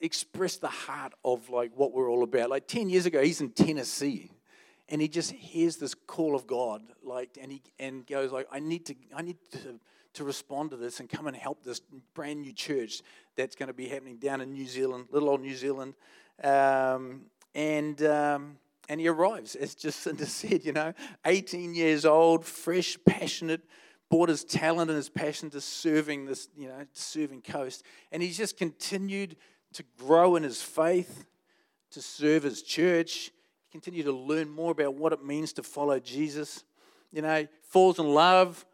expressed 0.00 0.60
the 0.60 0.68
heart 0.68 1.14
of 1.24 1.48
like 1.48 1.72
what 1.74 1.92
we're 1.92 2.10
all 2.10 2.22
about. 2.22 2.50
Like 2.50 2.68
10 2.68 2.90
years 2.90 3.06
ago, 3.06 3.22
he's 3.22 3.40
in 3.40 3.50
Tennessee 3.50 4.30
and 4.88 5.00
he 5.00 5.08
just 5.08 5.32
hears 5.32 5.76
this 5.76 5.94
call 5.94 6.34
of 6.34 6.46
God, 6.46 6.82
like, 7.02 7.38
and 7.40 7.52
he 7.52 7.62
and 7.78 8.06
goes 8.06 8.32
like, 8.32 8.46
I 8.50 8.60
need 8.60 8.86
to, 8.86 8.94
I 9.14 9.22
need 9.22 9.36
to, 9.52 9.78
to 10.14 10.24
respond 10.24 10.70
to 10.70 10.76
this 10.76 11.00
and 11.00 11.08
come 11.08 11.26
and 11.26 11.36
help 11.36 11.62
this 11.62 11.80
brand 12.14 12.40
new 12.40 12.52
church 12.52 13.02
that's 13.36 13.54
going 13.54 13.66
to 13.66 13.74
be 13.74 13.88
happening 13.88 14.16
down 14.16 14.40
in 14.40 14.52
New 14.52 14.66
Zealand, 14.66 15.08
little 15.10 15.28
old 15.28 15.42
New 15.42 15.54
Zealand. 15.54 15.94
Um, 16.42 17.26
and 17.54 18.02
um, 18.02 18.58
and 18.88 19.00
he 19.00 19.08
arrives, 19.08 19.54
as 19.54 19.74
Jacinda 19.74 20.26
said, 20.26 20.64
you 20.64 20.72
know, 20.72 20.94
18 21.24 21.74
years 21.74 22.04
old, 22.04 22.44
fresh, 22.44 22.96
passionate, 23.04 23.62
brought 24.10 24.30
his 24.30 24.44
talent 24.44 24.90
and 24.90 24.96
his 24.96 25.10
passion 25.10 25.50
to 25.50 25.60
serving 25.60 26.24
this, 26.24 26.48
you 26.56 26.68
know, 26.68 26.86
serving 26.92 27.42
Coast. 27.42 27.84
And 28.10 28.22
he's 28.22 28.38
just 28.38 28.56
continued 28.56 29.36
to 29.74 29.84
grow 29.98 30.36
in 30.36 30.42
his 30.42 30.62
faith, 30.62 31.26
to 31.90 32.00
serve 32.00 32.42
his 32.42 32.62
church, 32.62 33.30
continue 33.70 34.02
to 34.02 34.12
learn 34.12 34.48
more 34.48 34.72
about 34.72 34.94
what 34.94 35.12
it 35.12 35.24
means 35.24 35.52
to 35.54 35.62
follow 35.62 35.98
Jesus. 36.00 36.64
You 37.12 37.22
know, 37.22 37.46
falls 37.62 37.98
in 37.98 38.06
love 38.12 38.64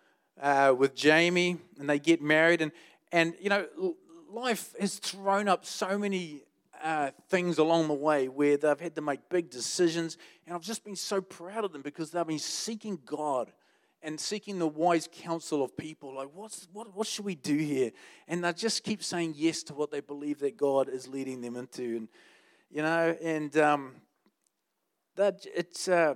uh, 0.41 0.75
with 0.77 0.95
Jamie 0.95 1.59
and 1.79 1.89
they 1.89 1.99
get 1.99 2.23
married. 2.23 2.63
And, 2.63 2.73
and, 3.13 3.35
you 3.41 3.51
know, 3.51 3.67
life 4.31 4.75
has 4.81 4.97
thrown 4.99 5.49
up 5.49 5.65
so 5.65 5.99
many 5.99 6.43
uh, 6.83 7.11
things 7.29 7.59
along 7.59 7.89
the 7.89 7.95
way 7.95 8.29
where 8.29 8.57
they've 8.57 8.81
had 8.81 8.95
to 8.95 9.01
make 9.01 9.29
big 9.29 9.51
decisions. 9.51 10.19
And 10.47 10.55
I've 10.55 10.63
just 10.63 10.85
been 10.85 10.97
so 10.97 11.21
proud 11.21 11.65
of 11.65 11.73
them 11.73 11.83
because 11.83 12.11
they've 12.11 12.27
been 12.27 12.39
seeking 12.39 12.99
God 13.07 13.53
and 14.03 14.21
seeking 14.21 14.59
the 14.59 14.69
wise 14.69 15.09
counsel 15.11 15.63
of 15.65 15.77
people. 15.77 16.15
Like, 16.15 16.29
what's, 16.35 16.69
what, 16.73 16.95
what 16.95 17.07
should 17.07 17.25
we 17.25 17.35
do 17.35 17.57
here? 17.57 17.91
And 18.29 18.45
they 18.45 18.53
just 18.53 18.85
keep 18.85 19.03
saying 19.03 19.35
yes 19.37 19.63
to 19.65 19.75
what 19.75 19.91
they 19.91 20.01
believe 20.01 20.41
that 20.41 20.59
God 20.59 20.91
is 20.91 21.09
leading 21.09 21.41
them 21.41 21.57
into. 21.57 21.97
And, 21.97 22.09
you 22.71 22.83
know, 22.83 23.17
and 23.23 23.57
um, 23.57 23.95
that 25.17 25.47
it's, 25.55 25.89
uh, 25.89 26.15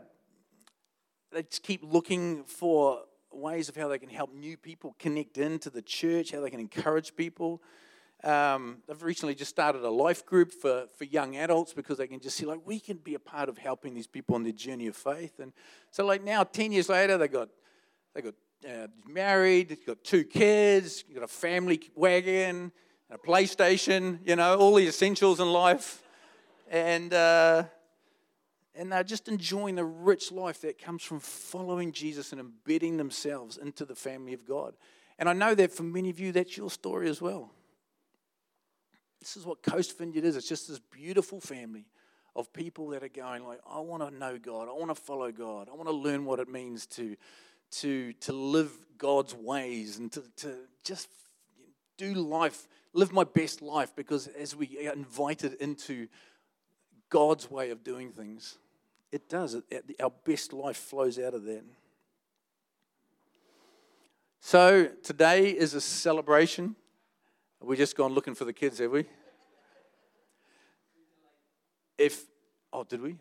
they 1.33 1.43
just 1.43 1.63
keep 1.63 1.83
looking 1.85 2.45
for 2.45 3.03
ways 3.31 3.69
of 3.69 3.77
how 3.77 3.89
they 3.89 3.99
can 3.99 4.09
help 4.09 4.33
new 4.35 4.57
people 4.57 4.97
connect 4.99 5.39
into 5.39 5.71
the 5.71 5.83
church, 5.83 6.33
how 6.33 6.41
they 6.41 6.51
can 6.51 6.61
encourage 6.61 7.15
people. 7.15 7.63
Um, 8.25 8.79
they've 8.89 9.03
recently 9.03 9.35
just 9.35 9.51
started 9.51 9.85
a 9.85 9.91
life 9.91 10.27
group 10.27 10.53
for, 10.53 10.87
for 10.97 11.05
young 11.05 11.37
adults 11.37 11.73
because 11.73 11.99
they 11.99 12.09
can 12.09 12.19
just 12.19 12.37
see, 12.37 12.47
like, 12.47 12.61
we 12.65 12.81
can 12.81 12.97
be 12.97 13.15
a 13.15 13.21
part 13.21 13.49
of 13.49 13.59
helping 13.59 13.95
these 13.95 14.09
people 14.09 14.35
on 14.35 14.43
their 14.43 14.53
journey 14.53 14.89
of 14.89 14.97
faith. 14.97 15.39
And 15.39 15.53
so, 15.93 16.05
like, 16.05 16.25
now, 16.25 16.43
10 16.43 16.73
years 16.73 16.89
later, 16.89 17.17
they 17.17 17.29
got, 17.29 17.49
they 18.15 18.23
got 18.23 18.35
uh, 18.69 18.89
married, 19.07 19.71
he's 19.71 19.85
got 19.87 20.03
two 20.03 20.25
kids, 20.25 21.05
he's 21.07 21.15
got 21.15 21.23
a 21.23 21.29
family 21.29 21.81
wagon, 21.95 22.73
a 23.09 23.19
PlayStation, 23.19 24.19
you 24.25 24.35
know, 24.35 24.59
all 24.59 24.75
the 24.75 24.89
essentials 24.89 25.39
in 25.39 25.53
life. 25.53 26.03
And, 26.69 27.15
uh, 27.15 27.65
and 28.79 28.93
they're 28.93 29.03
just 29.03 29.29
enjoying 29.29 29.75
the 29.75 29.85
rich 29.85 30.31
life 30.31 30.61
that 30.61 30.81
comes 30.81 31.03
from 31.03 31.19
following 31.19 31.91
Jesus 31.91 32.31
and 32.31 32.41
embedding 32.41 32.97
themselves 32.97 33.59
into 33.59 33.85
the 33.85 33.97
family 33.97 34.33
of 34.33 34.47
God. 34.47 34.77
And 35.19 35.29
I 35.29 35.33
know 35.33 35.53
that 35.57 35.73
for 35.73 35.83
many 35.83 36.11
of 36.11 36.21
you, 36.21 36.31
that's 36.31 36.57
your 36.57 36.71
story 36.71 37.11
as 37.11 37.21
well. 37.21 37.51
This 39.19 39.37
is 39.37 39.45
what 39.45 39.65
Coast 39.65 39.99
Vineyard 39.99 40.25
is. 40.25 40.37
It's 40.37 40.49
just 40.49 40.69
this 40.69 40.79
beautiful 40.79 41.41
family 41.41 41.87
of 42.37 42.53
people 42.53 42.91
that 42.91 43.03
are 43.03 43.09
going 43.09 43.45
like, 43.45 43.59
I 43.69 43.81
want 43.81 44.05
to 44.05 44.17
know 44.17 44.39
God. 44.39 44.69
I 44.69 44.73
want 44.73 44.91
to 44.91 44.95
follow 44.95 45.33
God. 45.33 45.69
I 45.69 45.75
want 45.75 45.89
to 45.89 45.95
learn 45.95 46.25
what 46.25 46.39
it 46.39 46.49
means 46.49 46.87
to, 46.87 47.17
to, 47.73 48.13
to 48.13 48.33
live 48.33 48.71
God's 48.97 49.35
ways 49.35 49.99
and 49.99 50.13
to, 50.13 50.23
to 50.37 50.55
just 50.85 51.09
do 51.97 52.15
life, 52.15 52.69
live 52.93 53.13
my 53.13 53.25
best 53.25 53.61
life. 53.61 53.97
Because 53.97 54.29
as 54.29 54.55
we 54.55 54.87
are 54.87 54.93
invited 54.93 55.55
into 55.55 56.07
God's 57.11 57.51
way 57.51 57.71
of 57.71 57.83
doing 57.83 58.13
things, 58.13 58.57
it 59.11 59.29
does. 59.29 59.57
Our 60.01 60.13
best 60.25 60.53
life 60.53 60.77
flows 60.77 61.19
out 61.19 61.35
of 61.35 61.45
that. 61.45 61.65
So 64.41 64.89
today 65.03 65.51
is 65.51 65.75
a 65.75 65.81
celebration. 65.81 66.77
We 67.61 67.77
just 67.77 67.97
gone 67.97 68.13
looking 68.13 68.35
for 68.35 68.45
the 68.45 68.53
kids, 68.53 68.79
have 68.79 68.93
we? 68.93 69.05
If 71.97 72.25
oh, 72.73 72.85
did 72.85 73.03
we? 73.03 73.17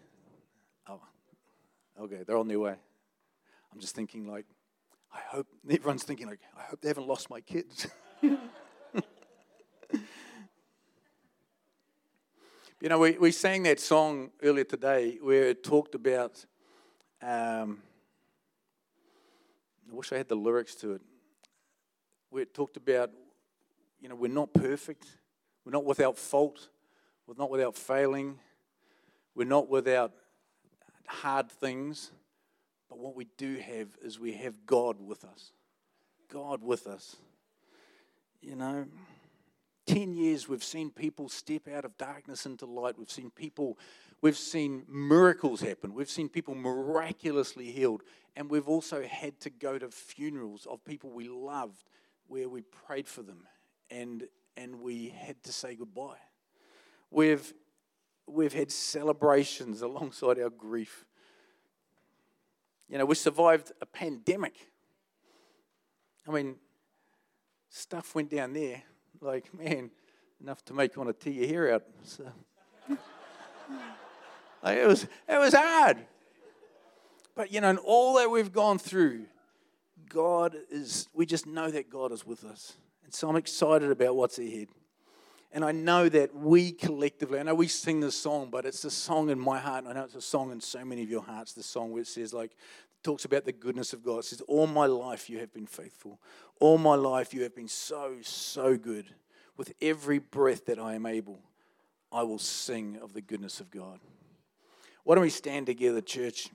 Oh, 0.88 1.02
okay, 2.02 2.22
they're 2.26 2.38
on 2.38 2.48
their 2.48 2.60
way. 2.60 2.76
I'm 3.74 3.80
just 3.80 3.96
thinking 3.96 4.28
like, 4.28 4.46
I 5.12 5.20
hope 5.30 5.48
everyone's 5.68 6.04
thinking 6.04 6.28
like, 6.28 6.40
I 6.56 6.62
hope 6.64 6.82
they 6.82 6.90
haven't 6.90 7.08
lost 7.08 7.30
my 7.30 7.42
kids. 7.42 7.88
you 12.80 12.90
know, 12.90 13.00
we, 13.00 13.18
we 13.18 13.32
sang 13.32 13.64
that 13.64 13.80
song 13.80 14.30
earlier 14.44 14.64
today 14.64 15.18
where 15.20 15.46
it 15.46 15.64
talked 15.64 15.96
about. 15.96 16.46
Um, 17.24 17.80
I 19.92 19.96
wish 19.96 20.14
I 20.14 20.18
had 20.18 20.28
the 20.28 20.36
lyrics 20.36 20.76
to 20.76 20.94
it. 20.94 21.02
Where 22.30 22.44
it 22.44 22.54
talked 22.54 22.78
about, 22.78 23.10
you 24.00 24.10
know, 24.10 24.16
we're 24.16 24.28
not 24.28 24.54
perfect, 24.54 25.08
we're 25.66 25.72
not 25.72 25.86
without 25.86 26.20
fault, 26.20 26.70
we're 27.26 27.36
not 27.38 27.50
without 27.50 27.76
failing, 27.76 28.38
we're 29.34 29.48
not 29.48 29.70
without 29.70 30.12
hard 31.08 31.50
things, 31.50 32.12
but 32.90 33.00
what 33.00 33.16
we 33.16 33.28
do 33.38 33.56
have 33.56 33.88
is 34.04 34.20
we 34.20 34.34
have 34.34 34.66
God 34.68 34.98
with 35.00 35.24
us. 35.24 35.52
God 36.32 36.62
with 36.62 36.86
us. 36.86 37.16
You 38.42 38.56
know, 38.56 38.86
10 39.88 40.14
years 40.14 40.48
we've 40.48 40.64
seen 40.64 40.92
people 40.92 41.30
step 41.30 41.68
out 41.68 41.86
of 41.86 41.98
darkness 41.98 42.46
into 42.46 42.66
light. 42.66 42.98
We've 42.98 43.10
seen 43.10 43.32
people, 43.32 43.80
we've 44.22 44.38
seen 44.38 44.84
miracles 44.88 45.62
happen. 45.62 45.94
We've 45.94 46.10
seen 46.10 46.30
people 46.30 46.56
miraculously 46.56 47.72
healed. 47.72 48.04
And 48.36 48.50
we've 48.50 48.68
also 48.68 49.02
had 49.04 49.40
to 49.42 49.50
go 49.50 49.80
to 49.80 49.90
funerals 49.90 50.68
of 50.70 50.84
people 50.86 51.10
we 51.10 51.30
loved 51.30 51.90
where 52.28 52.50
we 52.50 52.62
prayed 52.62 53.08
for 53.08 53.24
them 53.24 53.48
and, 53.90 54.28
and 54.58 54.82
we 54.82 55.10
had 55.10 55.42
to 55.44 55.52
say 55.52 55.76
goodbye. 55.76 56.20
We've, 57.10 57.54
we've 58.28 58.54
had 58.54 58.72
celebrations 58.72 59.82
alongside 59.82 60.40
our 60.40 60.50
grief. 60.50 61.06
You 62.90 62.98
know, 62.98 63.06
we 63.06 63.16
survived 63.16 63.72
a 63.82 63.86
pandemic. 63.86 64.56
I 66.28 66.32
mean, 66.32 66.56
stuff 67.70 68.14
went 68.16 68.30
down 68.30 68.54
there, 68.54 68.84
like, 69.22 69.54
man, 69.54 69.92
enough 70.42 70.64
to 70.66 70.74
make 70.74 70.96
you 70.96 71.02
want 71.02 71.20
to 71.20 71.24
tear 71.24 71.34
your 71.34 71.48
hair 71.48 71.74
out. 71.76 71.84
So, 72.04 72.24
like, 74.64 74.78
it, 74.78 74.88
was, 74.88 75.04
it 75.28 75.38
was 75.38 75.54
hard. 75.54 75.98
But, 77.36 77.52
you 77.52 77.62
know, 77.62 77.70
in 77.70 77.78
all 77.78 78.16
that 78.16 78.30
we've 78.30 78.52
gone 78.52 78.80
through, 78.80 79.26
God 80.10 80.56
is, 80.72 81.08
we 81.14 81.26
just 81.26 81.46
know 81.46 81.70
that 81.70 81.90
God 81.90 82.12
is 82.12 82.26
with 82.26 82.44
us. 82.44 82.74
And 83.04 83.14
so 83.14 83.30
I'm 83.30 83.36
excited 83.36 83.92
about 83.92 84.16
what's 84.16 84.40
ahead. 84.40 84.68
And 85.52 85.64
I 85.64 85.72
know 85.72 86.10
that 86.10 86.36
we 86.36 86.72
collectively, 86.72 87.40
I 87.40 87.44
know 87.44 87.56
we 87.56 87.68
sing 87.68 88.00
this 88.00 88.20
song, 88.20 88.50
but 88.52 88.66
it's 88.66 88.84
a 88.84 88.92
song 88.92 89.30
in 89.30 89.40
my 89.40 89.60
heart, 89.60 89.86
I 89.88 89.94
know 89.94 90.04
it's 90.04 90.16
a 90.16 90.22
song 90.22 90.52
in 90.52 90.60
so 90.60 90.84
many 90.84 91.04
of 91.04 91.10
your 91.10 91.22
hearts, 91.22 91.54
the 91.54 91.64
song 91.64 91.92
which 91.92 92.08
says, 92.08 92.34
like, 92.34 92.52
talks 93.08 93.24
about 93.24 93.46
the 93.46 93.54
goodness 93.54 93.94
of 93.94 94.04
God. 94.04 94.20
It 94.20 94.26
says, 94.26 94.42
All 94.42 94.68
my 94.68 94.86
life 94.86 95.30
you 95.30 95.40
have 95.40 95.54
been 95.54 95.66
faithful. 95.66 96.20
All 96.60 96.78
my 96.78 96.96
life 96.96 97.34
you 97.34 97.44
have 97.44 97.56
been 97.56 97.70
so, 97.70 98.16
so 98.22 98.76
good. 98.76 99.06
With 99.56 99.74
every 99.82 100.20
breath 100.20 100.66
that 100.66 100.78
I 100.78 100.94
am 100.96 101.06
able, 101.06 101.40
I 102.12 102.24
will 102.24 102.38
sing 102.38 103.00
of 103.02 103.14
the 103.14 103.22
goodness 103.22 103.62
of 103.62 103.72
God. 103.72 104.02
Why 105.06 105.16
don't 105.16 105.22
we 105.22 105.30
stand 105.30 105.68
together, 105.68 106.02
church? 106.02 106.50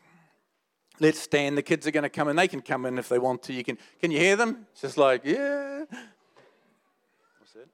Let's 1.01 1.19
stand. 1.19 1.57
The 1.57 1.63
kids 1.63 1.87
are 1.87 1.91
going 1.91 2.03
to 2.03 2.11
come 2.11 2.29
in. 2.29 2.37
They 2.37 2.49
can 2.49 2.61
come 2.61 2.85
in 2.85 2.99
if 2.99 3.09
they 3.09 3.19
want 3.19 3.43
to. 3.45 3.55
You 3.55 3.65
can. 3.65 3.79
Can 3.99 4.11
you 4.11 4.19
hear 4.19 4.37
them? 4.37 4.67
It's 4.73 4.83
just 4.83 4.99
like, 4.99 5.23
yeah. 5.25 5.85
What's 7.39 7.55
that? 7.55 7.69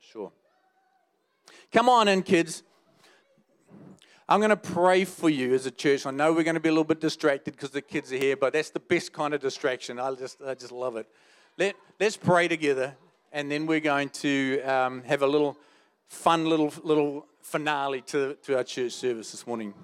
Sure. 0.00 0.30
Come 1.72 1.88
on 1.88 2.08
in, 2.08 2.22
kids. 2.22 2.62
I'm 4.26 4.40
going 4.40 4.50
to 4.50 4.56
pray 4.56 5.04
for 5.04 5.28
you 5.28 5.52
as 5.52 5.66
a 5.66 5.70
church. 5.70 6.06
I 6.06 6.10
know 6.10 6.32
we're 6.32 6.44
going 6.44 6.54
to 6.54 6.60
be 6.60 6.70
a 6.70 6.72
little 6.72 6.84
bit 6.84 6.98
distracted 6.98 7.50
because 7.52 7.70
the 7.70 7.82
kids 7.82 8.10
are 8.10 8.16
here, 8.16 8.36
but 8.36 8.54
that's 8.54 8.70
the 8.70 8.80
best 8.80 9.12
kind 9.12 9.34
of 9.34 9.42
distraction. 9.42 10.00
I 10.00 10.14
just, 10.14 10.40
I 10.40 10.54
just 10.54 10.72
love 10.72 10.96
it. 10.96 11.06
Let, 11.58 11.76
let's 12.00 12.16
pray 12.16 12.48
together, 12.48 12.96
and 13.32 13.50
then 13.50 13.66
we're 13.66 13.80
going 13.80 14.08
to 14.10 14.62
um, 14.62 15.02
have 15.02 15.20
a 15.20 15.26
little 15.26 15.58
fun 16.08 16.46
little 16.46 16.72
little 16.82 17.26
finale 17.42 18.00
to, 18.00 18.34
to 18.44 18.56
our 18.56 18.64
church 18.64 18.92
service 18.92 19.30
this 19.30 19.46
morning. 19.46 19.74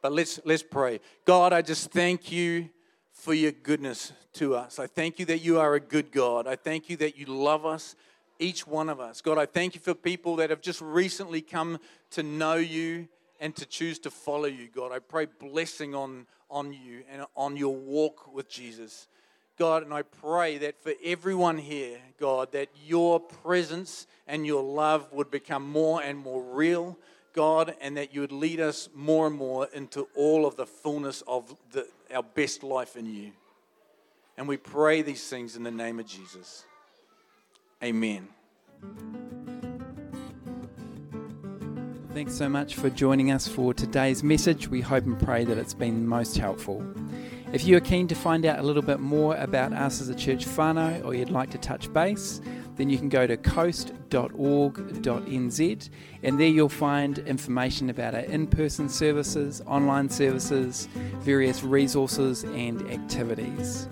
But 0.00 0.12
let's 0.12 0.40
let's 0.46 0.62
pray. 0.62 1.00
God, 1.26 1.52
I 1.52 1.60
just 1.60 1.90
thank 1.90 2.32
you 2.32 2.70
for 3.12 3.34
your 3.34 3.52
goodness 3.52 4.14
to 4.34 4.54
us. 4.54 4.78
I 4.78 4.86
thank 4.86 5.18
you 5.18 5.26
that 5.26 5.40
you 5.40 5.60
are 5.60 5.74
a 5.74 5.80
good 5.80 6.10
God. 6.10 6.46
I 6.46 6.56
thank 6.56 6.88
you 6.88 6.96
that 6.98 7.18
you 7.18 7.26
love 7.26 7.66
us, 7.66 7.96
each 8.38 8.66
one 8.66 8.88
of 8.88 8.98
us. 8.98 9.20
God, 9.20 9.36
I 9.36 9.44
thank 9.44 9.74
you 9.74 9.80
for 9.82 9.94
people 9.94 10.36
that 10.36 10.48
have 10.48 10.62
just 10.62 10.80
recently 10.80 11.42
come 11.42 11.78
to 12.12 12.22
know 12.22 12.54
you 12.54 13.08
and 13.44 13.54
to 13.54 13.66
choose 13.66 13.98
to 13.98 14.10
follow 14.10 14.46
you, 14.46 14.68
God. 14.74 14.90
I 14.90 15.00
pray 15.00 15.26
blessing 15.26 15.94
on, 15.94 16.26
on 16.50 16.72
you 16.72 17.02
and 17.12 17.26
on 17.36 17.58
your 17.58 17.76
walk 17.76 18.32
with 18.32 18.48
Jesus. 18.48 19.06
God, 19.58 19.82
and 19.82 19.92
I 19.92 20.00
pray 20.00 20.56
that 20.56 20.82
for 20.82 20.94
everyone 21.04 21.58
here, 21.58 21.98
God, 22.18 22.52
that 22.52 22.70
your 22.86 23.20
presence 23.20 24.06
and 24.26 24.46
your 24.46 24.62
love 24.62 25.12
would 25.12 25.30
become 25.30 25.62
more 25.62 26.02
and 26.02 26.18
more 26.18 26.42
real, 26.42 26.96
God, 27.34 27.74
and 27.82 27.98
that 27.98 28.14
you 28.14 28.22
would 28.22 28.32
lead 28.32 28.60
us 28.60 28.88
more 28.94 29.26
and 29.26 29.36
more 29.36 29.68
into 29.74 30.08
all 30.16 30.46
of 30.46 30.56
the 30.56 30.64
fullness 30.64 31.22
of 31.28 31.54
the, 31.70 31.86
our 32.14 32.22
best 32.22 32.62
life 32.62 32.96
in 32.96 33.04
you. 33.04 33.32
And 34.38 34.48
we 34.48 34.56
pray 34.56 35.02
these 35.02 35.28
things 35.28 35.54
in 35.54 35.64
the 35.64 35.70
name 35.70 36.00
of 36.00 36.06
Jesus. 36.06 36.64
Amen. 37.82 38.26
Thanks 42.14 42.34
so 42.36 42.48
much 42.48 42.76
for 42.76 42.88
joining 42.90 43.32
us 43.32 43.48
for 43.48 43.74
today's 43.74 44.22
message. 44.22 44.68
We 44.68 44.80
hope 44.80 45.02
and 45.04 45.20
pray 45.20 45.44
that 45.44 45.58
it's 45.58 45.74
been 45.74 46.06
most 46.06 46.36
helpful. 46.38 46.86
If 47.52 47.64
you 47.64 47.76
are 47.76 47.80
keen 47.80 48.06
to 48.06 48.14
find 48.14 48.46
out 48.46 48.60
a 48.60 48.62
little 48.62 48.84
bit 48.84 49.00
more 49.00 49.34
about 49.34 49.72
us 49.72 50.00
as 50.00 50.08
a 50.10 50.14
church 50.14 50.46
whānau 50.46 51.04
or 51.04 51.12
you'd 51.12 51.30
like 51.30 51.50
to 51.50 51.58
touch 51.58 51.92
base, 51.92 52.40
then 52.76 52.88
you 52.88 52.98
can 52.98 53.08
go 53.08 53.26
to 53.26 53.36
coast.org.nz 53.36 53.90
and 56.22 56.38
there 56.38 56.46
you'll 56.46 56.68
find 56.68 57.18
information 57.18 57.90
about 57.90 58.14
our 58.14 58.20
in 58.20 58.46
person 58.46 58.88
services, 58.88 59.60
online 59.66 60.08
services, 60.08 60.86
various 61.18 61.64
resources, 61.64 62.44
and 62.44 62.88
activities. 62.92 63.88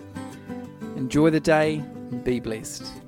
Enjoy 0.94 1.28
the 1.28 1.40
day, 1.40 1.82
be 2.22 2.38
blessed. 2.38 3.01